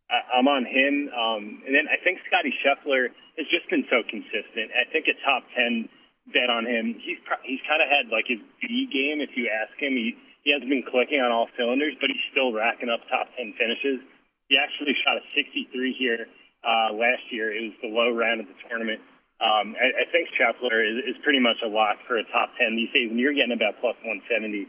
[0.09, 1.13] I, I'm on him.
[1.13, 4.73] Um, and then I think Scotty Scheffler has just been so consistent.
[4.73, 5.89] I think a top ten
[6.33, 6.97] bet on him.
[7.01, 9.21] He's pro- he's kind of had like his B game.
[9.21, 12.53] If you ask him, he he hasn't been clicking on all cylinders, but he's still
[12.53, 14.01] racking up top ten finishes.
[14.49, 15.69] He actually shot a 63
[16.01, 16.25] here
[16.65, 17.53] uh, last year.
[17.53, 19.01] It was the low round of the tournament.
[19.39, 22.75] Um, I, I think Scheffler is, is pretty much a lock for a top 10
[22.75, 24.67] these days, and you're getting about plus 170.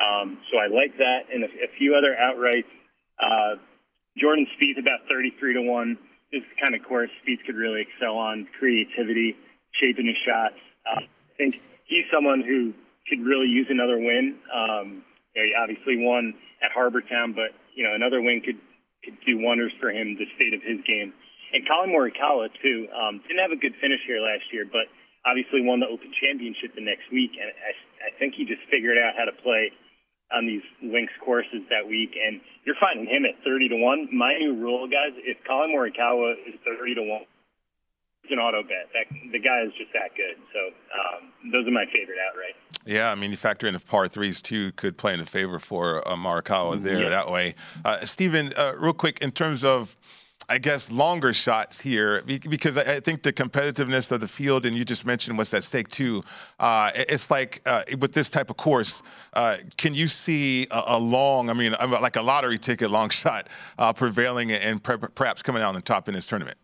[0.00, 2.68] Um, so I like that, and a, a few other outrights.
[3.16, 3.56] Uh,
[4.16, 5.98] Jordan Spieth about 33 to 1.
[6.32, 9.36] This kind of course Spieth could really excel on creativity,
[9.72, 10.60] shaping his shots.
[10.84, 12.72] Uh, I think he's someone who
[13.08, 14.36] could really use another win.
[14.52, 15.02] Um,
[15.34, 18.58] you know, he obviously won at Harbour Town, but you know another win could
[19.04, 20.16] could do wonders for him.
[20.16, 21.12] The state of his game,
[21.52, 24.86] and Collin Morikawa too um, didn't have a good finish here last year, but
[25.26, 27.72] obviously won the Open Championship the next week, and I,
[28.08, 29.72] I think he just figured out how to play
[30.32, 32.14] on these links courses that week.
[32.14, 34.08] And you're finding him at 30 to one.
[34.14, 37.22] My new rule, guys, if Collin Morikawa is 30 to one,
[38.22, 38.86] it's an auto bet.
[38.94, 40.38] That, the guy is just that good.
[40.54, 40.60] So
[40.94, 42.54] um, those are my favorite outright.
[42.86, 45.58] Yeah, I mean, you factor in the par threes too, could play in the favor
[45.58, 47.08] for uh, Morikawa there Yeah.
[47.08, 47.54] that way.
[47.84, 49.96] Uh, Stephen, uh, real quick, in terms of
[50.50, 54.84] I guess, longer shots here because I think the competitiveness of the field, and you
[54.84, 56.24] just mentioned what's at stake too.
[56.58, 59.00] Uh, it's like uh, with this type of course,
[59.34, 63.48] uh, can you see a, a long, I mean, like a lottery ticket long shot
[63.78, 66.58] uh, prevailing and per- perhaps coming out on the top in this tournament?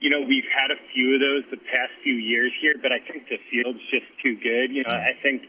[0.00, 2.98] You know, we've had a few of those the past few years here, but I
[3.00, 4.72] think the field's just too good.
[4.72, 5.42] You know, I think,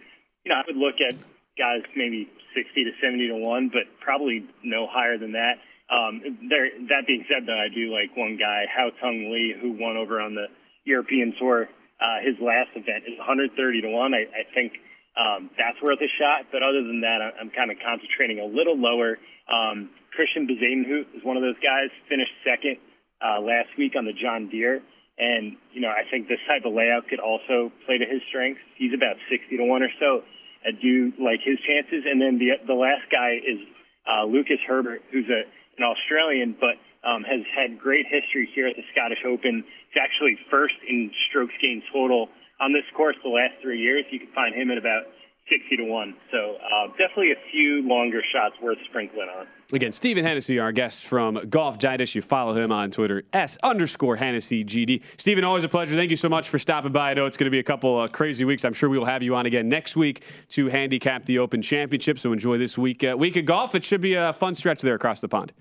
[0.44, 1.16] you know, I would look at
[1.58, 5.60] guys maybe 60 to 70 to 1, but probably no higher than that.
[5.90, 9.74] Um, there, that being said, though, I do like one guy, Hao Tung Lee, who
[9.74, 10.46] won over on the
[10.86, 11.68] European Tour.
[12.00, 14.14] Uh, his last event is 130 to 1.
[14.14, 14.74] I, I think
[15.18, 18.46] um, that's worth a shot, but other than that, I- I'm kind of concentrating a
[18.46, 19.18] little lower.
[19.50, 22.78] Um, Christiaan Bezuidenhout is one of those guys, finished second
[23.20, 24.82] uh, last week on the John Deere.
[25.18, 28.62] And, you know, I think this type of layout could also play to his strengths.
[28.78, 30.24] He's about 60 to 1 or so.
[30.64, 32.08] I do like his chances.
[32.08, 33.60] And then the, the last guy is
[34.08, 35.44] uh, Lucas Herbert, who's a,
[35.80, 36.76] an Australian, but
[37.08, 39.64] um, has had great history here at the Scottish Open.
[39.64, 42.28] He's actually first in strokes gained total
[42.60, 44.04] on this course the last three years.
[44.12, 45.08] You can find him at about
[45.50, 46.16] 60 to 1.
[46.32, 49.48] So uh, definitely a few longer shots worth sprinkling on.
[49.72, 52.16] Again, Stephen Hennessey, our guest from Golf Digest.
[52.16, 55.04] You follow him on Twitter, S underscore Hennessey GD.
[55.18, 55.96] Stephen, always a pleasure.
[55.96, 57.12] Thank you so much for stopping by.
[57.12, 58.66] I know it's going to be a couple uh, crazy weeks.
[58.66, 62.20] I'm sure we will have you on again next week to handicap the Open Championship.
[62.20, 63.76] So enjoy this week uh, week of golf.
[63.76, 65.54] It should be a fun stretch there across the pond.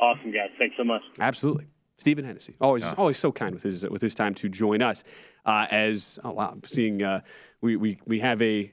[0.00, 0.50] Awesome, guys.
[0.58, 1.02] Thanks so much.
[1.20, 1.66] Absolutely.
[1.96, 5.02] Stephen Hennessey, always always so kind with his with his time to join us.
[5.44, 7.22] Uh, as oh wow, I'm seeing uh,
[7.60, 8.72] we, we we have a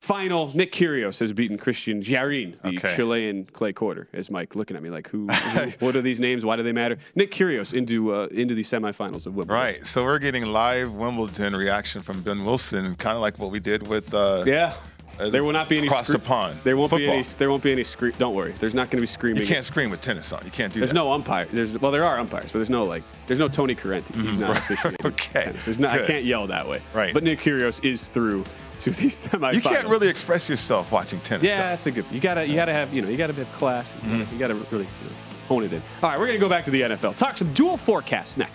[0.00, 0.52] final.
[0.54, 2.94] Nick Kyrgios has beaten Cristian Garín, the Okay.
[2.94, 4.06] Chilean clay quarter.
[4.12, 5.70] As Mike looking at me like, who, who?
[5.80, 6.44] what are these names?
[6.44, 6.96] Why do they matter?
[7.16, 9.60] Nick Kyrgios into uh, into the semifinals of Wimbledon.
[9.60, 9.84] Right.
[9.84, 13.88] So we're getting live Wimbledon reaction from Ben Wilson, kind of like what we did
[13.88, 14.14] with.
[14.14, 14.74] Uh, Yeah.
[15.18, 16.58] Uh, There will not be any across scre- the pond.
[16.64, 17.22] There won't be any.
[17.22, 18.12] There won't be any scream.
[18.18, 18.52] Don't worry.
[18.58, 19.42] There's not going to be screaming.
[19.42, 20.44] You can't scream with tennis on.
[20.44, 20.94] You can't do There's that.
[20.94, 21.46] There's no umpire.
[21.52, 24.14] There's well, there are umpires, but there's no like, there's no Tony Corrente.
[24.14, 24.98] He's Mhm, not officiating.
[25.06, 25.64] Okay, tennis.
[25.64, 26.80] There's not, I can't yell that way.
[26.92, 27.12] Right.
[27.14, 28.44] But Nick Kyrgios is through
[28.80, 29.54] to these semifinals.
[29.54, 31.44] You can't really express yourself watching tennis.
[31.44, 32.04] Yeah, that's a good.
[32.10, 33.94] You gotta, you gotta have, you know, you gotta have class.
[34.02, 35.16] You gotta, you gotta really you know,
[35.48, 35.82] hone it in.
[36.02, 37.16] All right, we're gonna go back to the NFL.
[37.16, 38.54] Talk some dual forecasts next.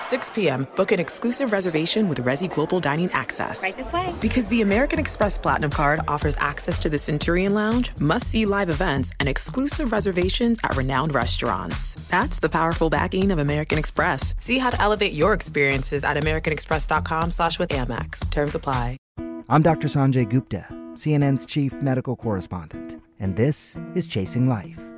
[0.00, 3.62] 6 p.m., book an exclusive reservation with Resy Global Dining Access.
[3.62, 4.14] Right this way.
[4.20, 8.70] Because the American Express Platinum Card offers access to the Centurion Lounge, must see live
[8.70, 11.94] events, and exclusive reservations at renowned restaurants.
[12.08, 14.34] That's the powerful backing of American Express.
[14.38, 18.30] See how to elevate your experiences at AmericanExpress.com slash with Amex.
[18.30, 18.96] Terms apply.
[19.48, 19.88] I'm Dr.
[19.88, 24.97] Sanjay Gupta, CNN's chief medical correspondent, and this is Chasing Life.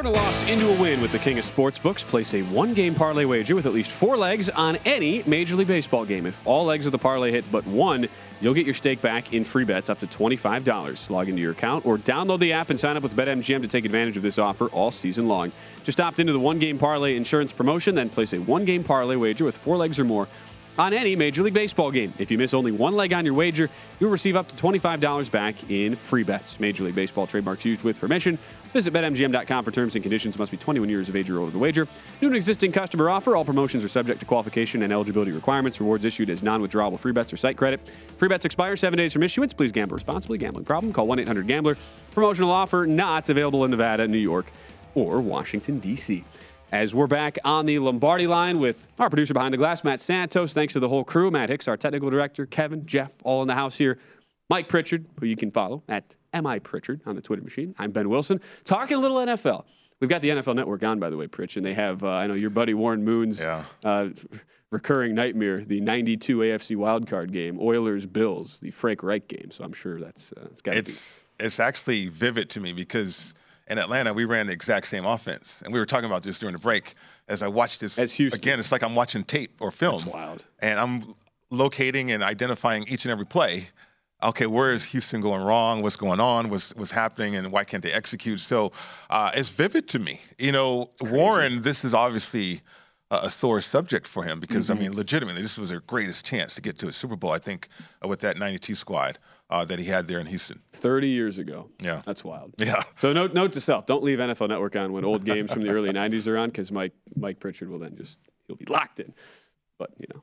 [0.00, 2.06] Turn a loss into a win with the king of sportsbooks.
[2.06, 5.66] Place a one game parlay wager with at least four legs on any Major League
[5.66, 6.24] Baseball game.
[6.24, 8.06] If all legs of the parlay hit but one,
[8.40, 11.10] you'll get your stake back in free bets up to $25.
[11.10, 13.84] Log into your account or download the app and sign up with BetMGM to take
[13.84, 15.52] advantage of this offer all season long.
[15.84, 19.16] Just opt into the one game parlay insurance promotion, then place a one game parlay
[19.16, 20.28] wager with four legs or more
[20.80, 22.10] on any Major League Baseball game.
[22.18, 23.68] If you miss only one leg on your wager,
[23.98, 26.58] you'll receive up to $25 back in free bets.
[26.58, 28.38] Major League Baseball trademarks used with permission.
[28.72, 30.38] Visit BetMGM.com for terms and conditions.
[30.38, 31.86] Must be 21 years of age or older to wager.
[32.22, 33.36] New and existing customer offer.
[33.36, 35.78] All promotions are subject to qualification and eligibility requirements.
[35.80, 37.92] Rewards issued as non-withdrawable free bets or site credit.
[38.16, 39.52] Free bets expire seven days from issuance.
[39.52, 40.38] Please gamble responsibly.
[40.38, 40.94] Gambling problem?
[40.94, 41.76] Call 1-800-GAMBLER.
[42.12, 44.50] Promotional offer not available in Nevada, New York,
[44.94, 46.24] or Washington, D.C
[46.72, 50.52] as we're back on the Lombardi line with our producer behind the glass, Matt Santos.
[50.52, 53.54] Thanks to the whole crew, Matt Hicks, our technical director, Kevin, Jeff, all in the
[53.54, 53.98] house here.
[54.48, 57.74] Mike Pritchard, who you can follow at MI Pritchard on the Twitter machine.
[57.78, 58.40] I'm Ben Wilson.
[58.64, 59.64] Talking a little NFL.
[60.00, 62.26] We've got the NFL Network on, by the way, Pritch, and they have, uh, I
[62.26, 63.64] know your buddy Warren Moon's yeah.
[63.84, 64.08] uh,
[64.70, 69.50] recurring nightmare, the 92 AFC wildcard game, Oilers Bills, the Frank Reich game.
[69.50, 71.44] So I'm sure that's uh, it's got to be.
[71.44, 73.34] It's actually vivid to me because
[73.70, 75.60] in Atlanta, we ran the exact same offense.
[75.64, 76.94] And we were talking about this during the break.
[77.28, 79.98] As I watched this again, it's like I'm watching tape or film.
[79.98, 80.44] That's wild.
[80.58, 81.14] And I'm
[81.50, 83.68] locating and identifying each and every play.
[84.22, 85.82] Okay, where is Houston going wrong?
[85.82, 86.50] What's going on?
[86.50, 87.36] What's what's happening?
[87.36, 88.40] And why can't they execute?
[88.40, 88.72] So
[89.08, 90.20] uh, it's vivid to me.
[90.38, 91.62] You know, Warren.
[91.62, 92.60] This is obviously
[93.10, 94.78] a sore subject for him because mm-hmm.
[94.78, 97.32] I mean, legitimately, this was their greatest chance to get to a Super Bowl.
[97.32, 97.68] I think
[98.04, 99.18] uh, with that '92 squad
[99.50, 100.60] uh, that he had there in Houston.
[100.72, 101.68] 30 years ago.
[101.80, 102.02] Yeah.
[102.06, 102.54] That's wild.
[102.58, 102.82] Yeah.
[102.98, 105.70] So note, note to self, don't leave NFL Network on when old games from the
[105.70, 109.12] early 90s are on because Mike, Mike Pritchard will then just, he'll be locked in.
[109.78, 110.22] But, you know.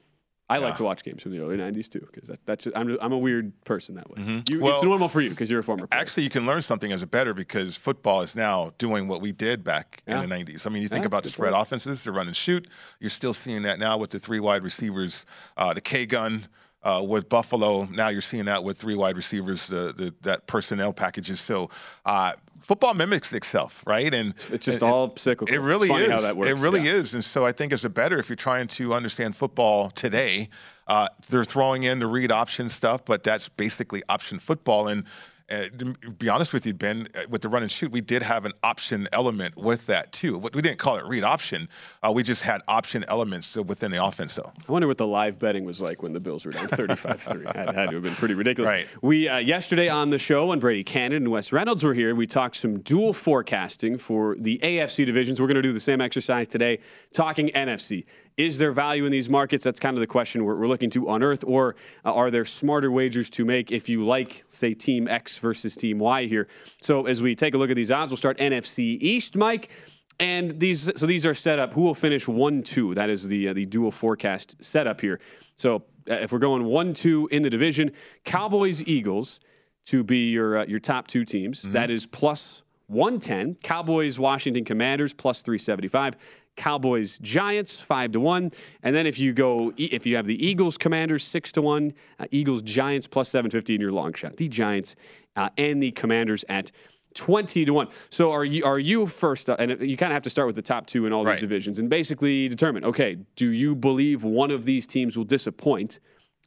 [0.49, 0.65] I yeah.
[0.65, 3.11] like to watch games from the early '90s too, because that, that's just, I'm, I'm
[3.11, 4.21] a weird person that way.
[4.21, 4.39] Mm-hmm.
[4.53, 5.87] You, well, it's normal for you because you're a former.
[5.87, 5.99] Player.
[5.99, 9.33] Actually, you can learn something as a bettor because football is now doing what we
[9.33, 10.21] did back yeah.
[10.21, 10.65] in the '90s.
[10.65, 11.61] I mean, you think yeah, about the spread point.
[11.61, 12.67] offenses, the run and shoot.
[12.99, 15.25] You're still seeing that now with the three wide receivers,
[15.57, 16.47] uh, the K gun
[16.83, 17.83] uh, with Buffalo.
[17.85, 21.41] Now you're seeing that with three wide receivers, the, the that personnel packages.
[21.41, 21.69] So
[22.05, 24.13] uh, football mimics itself, right?
[24.13, 25.53] And it's just all cyclical.
[25.53, 26.09] It really is.
[26.09, 26.49] How that works.
[26.49, 26.93] It really yeah.
[26.93, 27.13] is.
[27.13, 30.49] And so I think as a bettor, if you're trying to understand football today,
[30.87, 34.87] uh, they're throwing in the read option stuff, but that's basically option football.
[34.87, 35.05] And
[35.49, 38.21] uh, to be honest with you, Ben, uh, with the run and shoot, we did
[38.21, 40.37] have an option element with that too.
[40.37, 41.69] We didn't call it read option.
[42.03, 44.51] Uh, we just had option elements within the offense, though.
[44.67, 47.45] I wonder what the live betting was like when the Bills were down 35-3.
[47.55, 48.71] had, had to have been pretty ridiculous.
[48.71, 48.87] Right.
[49.01, 52.27] We uh, yesterday on the show when Brady Cannon and Wes Reynolds were here, we
[52.27, 55.39] talked some dual forecasting for the AFC divisions.
[55.39, 56.79] We're going to do the same exercise today,
[57.13, 58.05] talking NFC.
[58.37, 59.63] Is there value in these markets?
[59.63, 61.43] That's kind of the question we're, we're looking to unearth.
[61.47, 61.75] Or
[62.05, 65.97] uh, are there smarter wagers to make if you like, say, Team X versus Team
[65.97, 66.47] Y here?
[66.79, 69.71] So as we take a look at these odds, we'll start NFC East, Mike.
[70.19, 71.73] And these, so these are set up.
[71.73, 72.93] Who will finish one two?
[72.93, 75.19] That is the uh, the dual forecast setup here.
[75.55, 77.91] So uh, if we're going one two in the division,
[78.23, 79.39] Cowboys Eagles
[79.85, 81.61] to be your uh, your top two teams.
[81.61, 81.71] Mm-hmm.
[81.73, 83.55] That is plus 110.
[83.61, 86.15] Cowboys Washington Commanders plus 375.
[86.57, 88.51] Cowboys Giants five to one,
[88.83, 92.25] and then if you go if you have the Eagles Commanders six to one, uh,
[92.31, 94.35] Eagles Giants plus seven fifty in your long shot.
[94.35, 94.95] The Giants
[95.37, 96.71] uh, and the Commanders at.
[97.13, 97.87] 20 to 1.
[98.11, 100.55] So are you are you first uh, and you kind of have to start with
[100.55, 101.33] the top 2 in all right.
[101.33, 105.99] these divisions and basically determine okay, do you believe one of these teams will disappoint?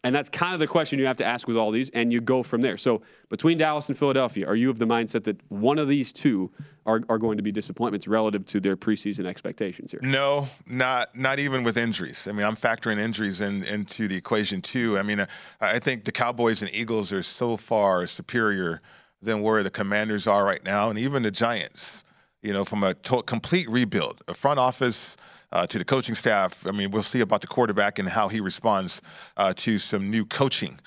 [0.03, 2.23] And that's kind of the question you have to ask with all these, and you
[2.23, 2.79] go from there.
[2.79, 6.51] So between Dallas and Philadelphia, are you of the mindset that one of these two
[6.87, 10.01] are, are going to be disappointments relative to their preseason expectations here?
[10.03, 12.27] No, not not even with injuries.
[12.27, 14.99] I mean, I'm factoring injuries in, into the equation too.
[14.99, 15.27] I mean,
[15.61, 18.81] I think the Cowboys and Eagles are so far superior
[19.21, 22.05] than where the Commanders are right now, and even the Giants.
[22.43, 25.19] You know, from a to- complete rebuild, a front office
[25.53, 26.67] uh, to the coaching staff.
[26.67, 29.01] I mean, we'll see about the quarterback and how he responds
[29.37, 30.79] uh, to some new coaching.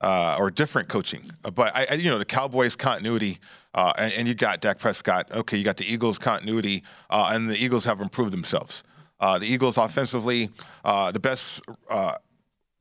[0.00, 1.22] Uh, or different coaching,
[1.54, 3.38] but I, I, you know the Cowboys continuity,
[3.72, 5.30] uh, and, and, you got Dak Prescott.
[5.30, 8.82] Okay, you got the Eagles continuity, uh, and the Eagles have improved themselves.
[9.20, 10.50] The Eagles offensively,
[10.82, 11.60] the best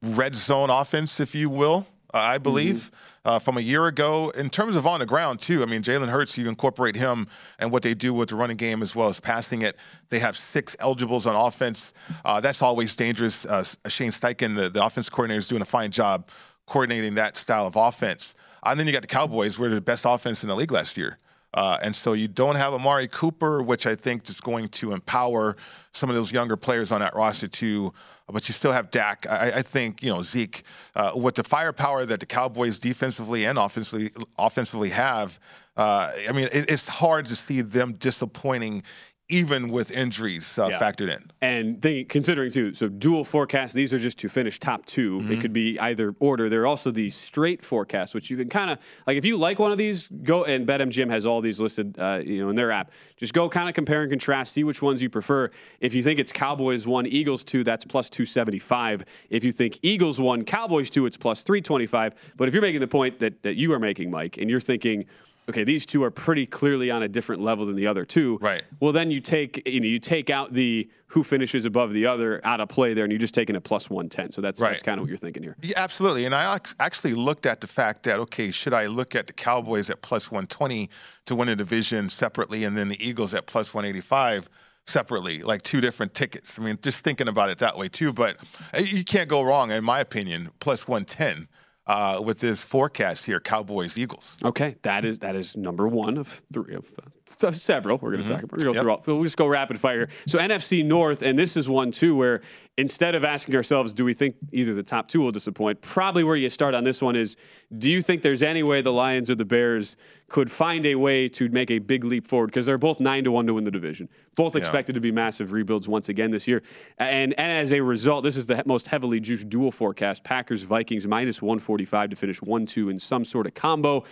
[0.02, 2.91] red zone offense, if you will, I believe,
[3.26, 4.30] uh, from a year ago.
[4.32, 7.28] In terms of on the ground, too, I mean, Jalen Hurts, you incorporate him
[7.59, 9.78] and what they do with the running game as well as passing it.
[10.09, 11.93] They have six eligibles on offense.
[12.26, 13.45] Uh, that's always dangerous.
[13.45, 16.30] Uh, Shane Steichen, the, the offense coordinator, is doing a fine job
[16.66, 18.34] coordinating that style of offense.
[18.64, 21.18] And then you got the Cowboys, were the best offense in the league last year.
[21.54, 25.58] Uh, and so you don't have Amari Cooper, which I think is going to empower
[25.91, 27.93] some of those younger players on that roster too.
[28.32, 29.26] But you still have Dak.
[29.30, 30.64] I, I think you know Zeke
[30.95, 35.38] uh, with the firepower that the Cowboys defensively and offensively offensively have.
[35.76, 38.84] Uh, I mean, it, it's hard to see them disappointing
[39.32, 40.80] even with injuries uh, yeah.
[40.80, 41.32] factored in.
[41.42, 45.32] And they, considering too, so dual forecasts, these are just to finish top 2 mm-hmm.
[45.32, 46.50] It could be either order.
[46.50, 48.78] There are also these straight forecasts, which you can kind of
[49.08, 52.22] like if you like one of these, go and BetMGM has all these listed, uh,
[52.24, 52.92] you know, in their app.
[53.16, 55.50] Just go kind of compare and contrast, see which ones you prefer.
[55.80, 59.04] If you think it's Cowboys one, Eagles two, that's plus 275.
[59.30, 62.14] If you think Eagles one, Cowboys two, it's plus 325.
[62.36, 65.06] But if you're making the point that that you are making, Mike, and you're thinking
[65.52, 68.38] okay, these two are pretty clearly on a different level than the other two.
[68.41, 68.64] Right.
[68.80, 72.39] Well, then you take you know you take out the who finishes above the other
[72.45, 74.32] out of play there, and you're just taking a plus one ten.
[74.32, 74.72] So that's right.
[74.72, 75.58] that's kind of what you're thinking here.
[75.62, 76.26] Yeah, absolutely.
[76.26, 79.89] And I actually looked at the fact that okay, should I look at the Cowboys
[79.89, 80.89] at plus one twenty
[81.26, 84.49] to win a division separately, and then the Eagles at plus one eighty five?
[84.88, 86.58] separately, like two different tickets.
[86.58, 88.12] I mean, just thinking about it that way too.
[88.12, 88.38] But
[88.76, 91.47] uh, you can't go wrong, in my opinion, plus 110
[91.92, 94.38] uh, with this forecast here, Cowboys Eagles.
[94.44, 96.86] Okay, that is that is number one of three of
[97.32, 97.98] several.
[97.98, 98.36] We're going to mm-hmm.
[98.36, 98.52] talk about.
[98.52, 99.04] We're going to go yep.
[99.04, 99.14] through.
[99.14, 100.08] All, we'll just go rapid fire.
[100.28, 102.42] So NFC North, and this is one too where
[102.78, 105.82] instead of asking ourselves, do we think either the top two will disappoint?
[105.82, 107.36] Probably where you start on this one is,
[107.78, 109.98] do you think there's any way the Lions or the Bears
[110.30, 112.48] could find a way to make a big leap forward?
[112.48, 114.62] Because they're both nine to one to win the division, both yeah.
[114.62, 116.64] expected to be massive rebuilds once again this year,
[116.98, 121.08] and and as a result, this is the most heavily juiced dual forecast: Packers Vikings
[121.08, 124.04] minus one forty five to finish one two in some sort of combo.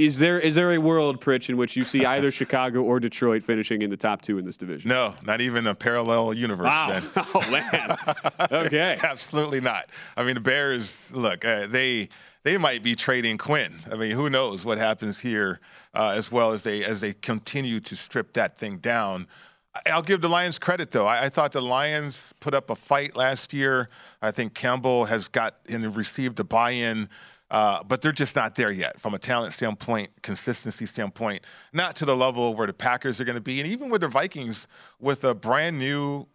[0.00, 3.42] Is there is there a world, Pritch, in which you see either Chicago or Detroit
[3.42, 4.88] finishing in the top two in this division?
[4.88, 6.68] No, not even a parallel universe.
[6.68, 7.00] Wow.
[7.16, 7.96] oh man.
[8.64, 8.96] okay.
[9.02, 9.90] Absolutely not.
[10.16, 11.10] I mean, the Bears.
[11.12, 12.08] Look, uh, they
[12.44, 13.74] they might be trading Quinn.
[13.92, 15.60] I mean, who knows what happens here,
[15.92, 19.26] uh, as well as they as they continue to strip that thing down.
[19.86, 21.06] I'll give the Lions credit, though.
[21.06, 23.88] I, I, thought the Lions put up a fight last year.
[24.20, 27.08] I think Campbell has got and received a buy-in
[27.50, 31.42] uh, but they're just not there yet from a talent standpoint, consistency standpoint,
[31.72, 33.60] not to the level where the Packers are going to be.
[33.60, 34.68] And even with the Vikings,
[35.00, 36.26] with a brand new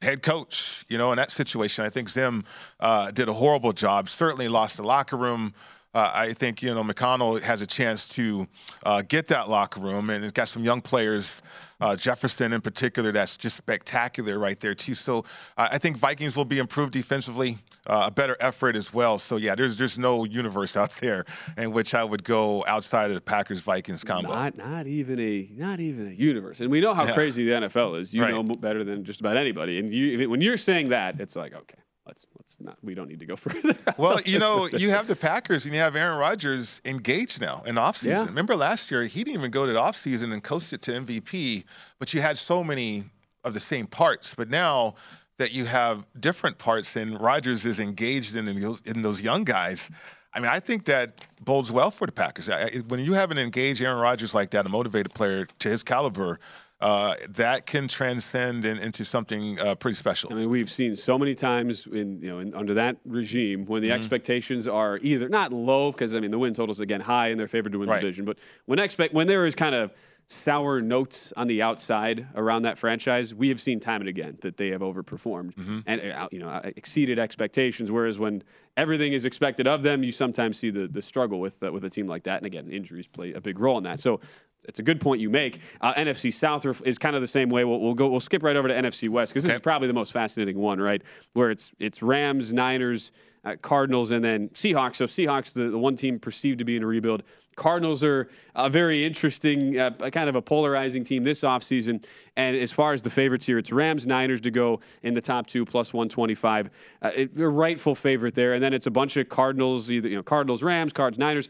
[0.00, 2.44] head coach, you know, in that situation, I think Zim
[2.80, 4.08] uh, did a horrible job.
[4.08, 5.54] Certainly lost the locker room.
[5.94, 8.46] Uh, I think you know O'Connell has a chance to
[8.84, 11.42] uh, get that locker room, and it's got some young players
[11.82, 14.94] uh, Jefferson in particular, that's just spectacular right there too.
[14.94, 15.24] So
[15.56, 19.18] I think Vikings will be improved defensively, uh, a better effort as well.
[19.18, 21.24] So yeah, there's there's no universe out there
[21.58, 24.28] in which I would go outside of the Packers Vikings combo.
[24.28, 26.60] Not not even a not even a universe.
[26.60, 27.14] And we know how yeah.
[27.14, 28.14] crazy the NFL is.
[28.14, 28.30] You right.
[28.30, 29.80] know better than just about anybody.
[29.80, 32.76] And you, when you're saying that, it's like okay let's let's not.
[32.82, 33.74] We don't need to go further.
[33.96, 37.76] well, you know, you have the Packers and you have Aaron Rodgers engaged now in
[37.76, 38.06] offseason.
[38.06, 38.24] Yeah.
[38.24, 41.64] Remember last year he didn't even go to the offseason and coast it to MVP,
[41.98, 43.04] but you had so many
[43.44, 44.34] of the same parts.
[44.34, 44.94] But now
[45.38, 48.48] that you have different parts and Rodgers is engaged in
[48.84, 49.88] in those young guys.
[50.34, 52.48] I mean, I think that bodes well for the Packers.
[52.88, 56.40] When you have an engaged Aaron Rodgers like that, a motivated player to his caliber,
[56.82, 60.32] uh, that can transcend in, into something uh, pretty special.
[60.32, 63.82] I mean, we've seen so many times in you know in, under that regime when
[63.82, 63.98] the mm-hmm.
[63.98, 67.46] expectations are either not low because I mean the win totals again high in their
[67.46, 67.96] favor to win right.
[67.96, 69.92] the division, but when expect when there is kind of
[70.32, 74.56] sour notes on the outside around that franchise, we have seen time and again that
[74.56, 75.80] they have overperformed mm-hmm.
[75.86, 77.92] and uh, you know uh, exceeded expectations.
[77.92, 78.42] Whereas when
[78.76, 81.90] everything is expected of them, you sometimes see the the struggle with uh, with a
[81.90, 82.38] team like that.
[82.38, 84.00] And again, injuries play a big role in that.
[84.00, 84.20] So
[84.64, 85.60] it's a good point you make.
[85.80, 87.64] Uh, NFC South is kind of the same way.
[87.64, 88.08] We'll, we'll, go.
[88.08, 89.56] We'll skip right over to NFC West because this okay.
[89.56, 91.02] is probably the most fascinating one, right?
[91.32, 93.12] Where it's it's Rams, Niners,
[93.44, 94.96] uh, Cardinals, and then Seahawks.
[94.96, 97.22] So Seahawks, the, the one team perceived to be in a rebuild.
[97.56, 102.04] Cardinals are a very interesting, uh, kind of a polarizing team this offseason.
[102.36, 105.46] And as far as the favorites here, it's Rams, Niners to go in the top
[105.46, 106.70] two, plus 125.
[107.02, 108.54] Uh, it, a rightful favorite there.
[108.54, 111.48] And then it's a bunch of Cardinals, either you know Cardinals, Rams, Cards, Niners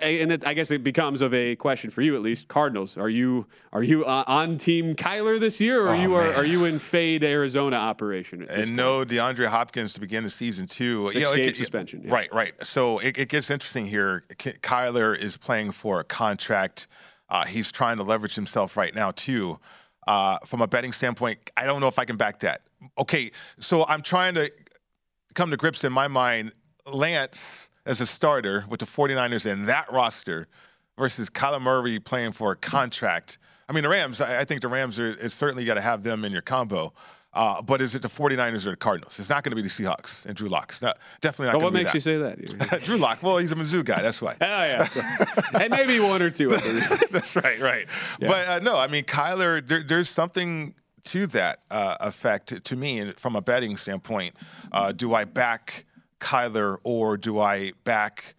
[0.00, 2.48] and it, I guess it becomes of a question for you at least.
[2.48, 6.34] Cardinals, are you are you uh, on Team Kyler this year, or oh, you are
[6.34, 8.42] are you in fade Arizona operation?
[8.48, 11.06] and no DeAndre Hopkins to begin the season too.
[11.08, 12.02] Six you know, game it, suspension.
[12.04, 12.12] Yeah.
[12.12, 12.54] Right, right.
[12.64, 14.24] So it, it, gets interesting here.
[14.30, 16.86] Kyler is playing for a contract.
[17.28, 19.58] Uh, he's trying to leverage himself right now too.
[20.06, 22.62] Uh, from a betting standpoint, I don't know if I can back that.
[22.98, 24.50] Okay, so I'm trying to
[25.34, 26.52] come to grips in my mind.
[26.84, 30.48] Lance as a starter with the 49ers and that roster
[30.98, 33.38] versus Kyler Murray playing for a contract.
[33.68, 36.24] I mean, the Rams, I, think the Rams are it's certainly got to have them
[36.24, 36.92] in your combo.
[37.34, 39.18] Uh, but is it the 49ers or the Cardinals?
[39.18, 40.74] It's not going to be the Seahawks and Drew Lock.
[40.82, 41.94] Not, definitely not But what be makes that.
[41.94, 42.82] you say that?
[42.84, 43.22] Drew Lock.
[43.22, 44.02] Well, he's a Mizzou guy.
[44.02, 44.36] That's why.
[44.40, 44.86] oh, yeah.
[45.58, 46.48] and maybe one or two.
[47.10, 47.86] That's right, right.
[48.20, 50.74] But uh, no, I mean, Kyler, there, there's something
[51.04, 54.36] to that uh, effect to me and from a betting standpoint.
[54.70, 55.86] Uh, do I back
[56.22, 58.34] Kyler or do I back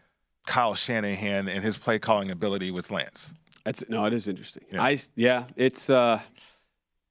[0.48, 3.34] Kyle Shanahan and his play calling ability with Lance?
[3.66, 4.64] That's no, it is interesting.
[4.78, 6.20] I yeah, it's uh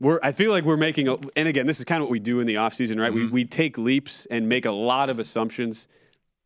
[0.01, 2.19] we're I feel like we're making a, and again, this is kind of what we
[2.19, 3.13] do in the offseason, right?
[3.13, 5.87] We we take leaps and make a lot of assumptions.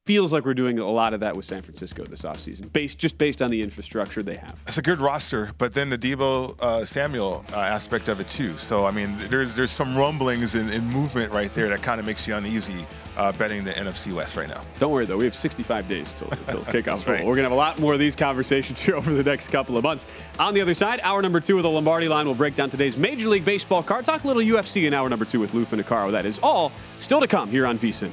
[0.07, 3.19] Feels like we're doing a lot of that with San Francisco this offseason, based just
[3.19, 4.57] based on the infrastructure they have.
[4.69, 8.57] It's a good roster, but then the Debo uh, Samuel uh, aspect of it too.
[8.57, 12.07] So I mean, there's there's some rumblings and, and movement right there that kind of
[12.07, 12.87] makes you uneasy
[13.17, 14.63] uh, betting the NFC West right now.
[14.79, 17.05] Don't worry though, we have 65 days till, till kickoff.
[17.05, 17.27] Right.
[17.27, 19.83] We're gonna have a lot more of these conversations here over the next couple of
[19.83, 20.07] months.
[20.39, 22.97] On the other side, hour number two of the Lombardi line will break down today's
[22.97, 24.05] Major League Baseball card.
[24.05, 26.13] Talk a little UFC in hour number two with Lou Finocchiaro.
[26.13, 28.13] That is all still to come here on VSIN.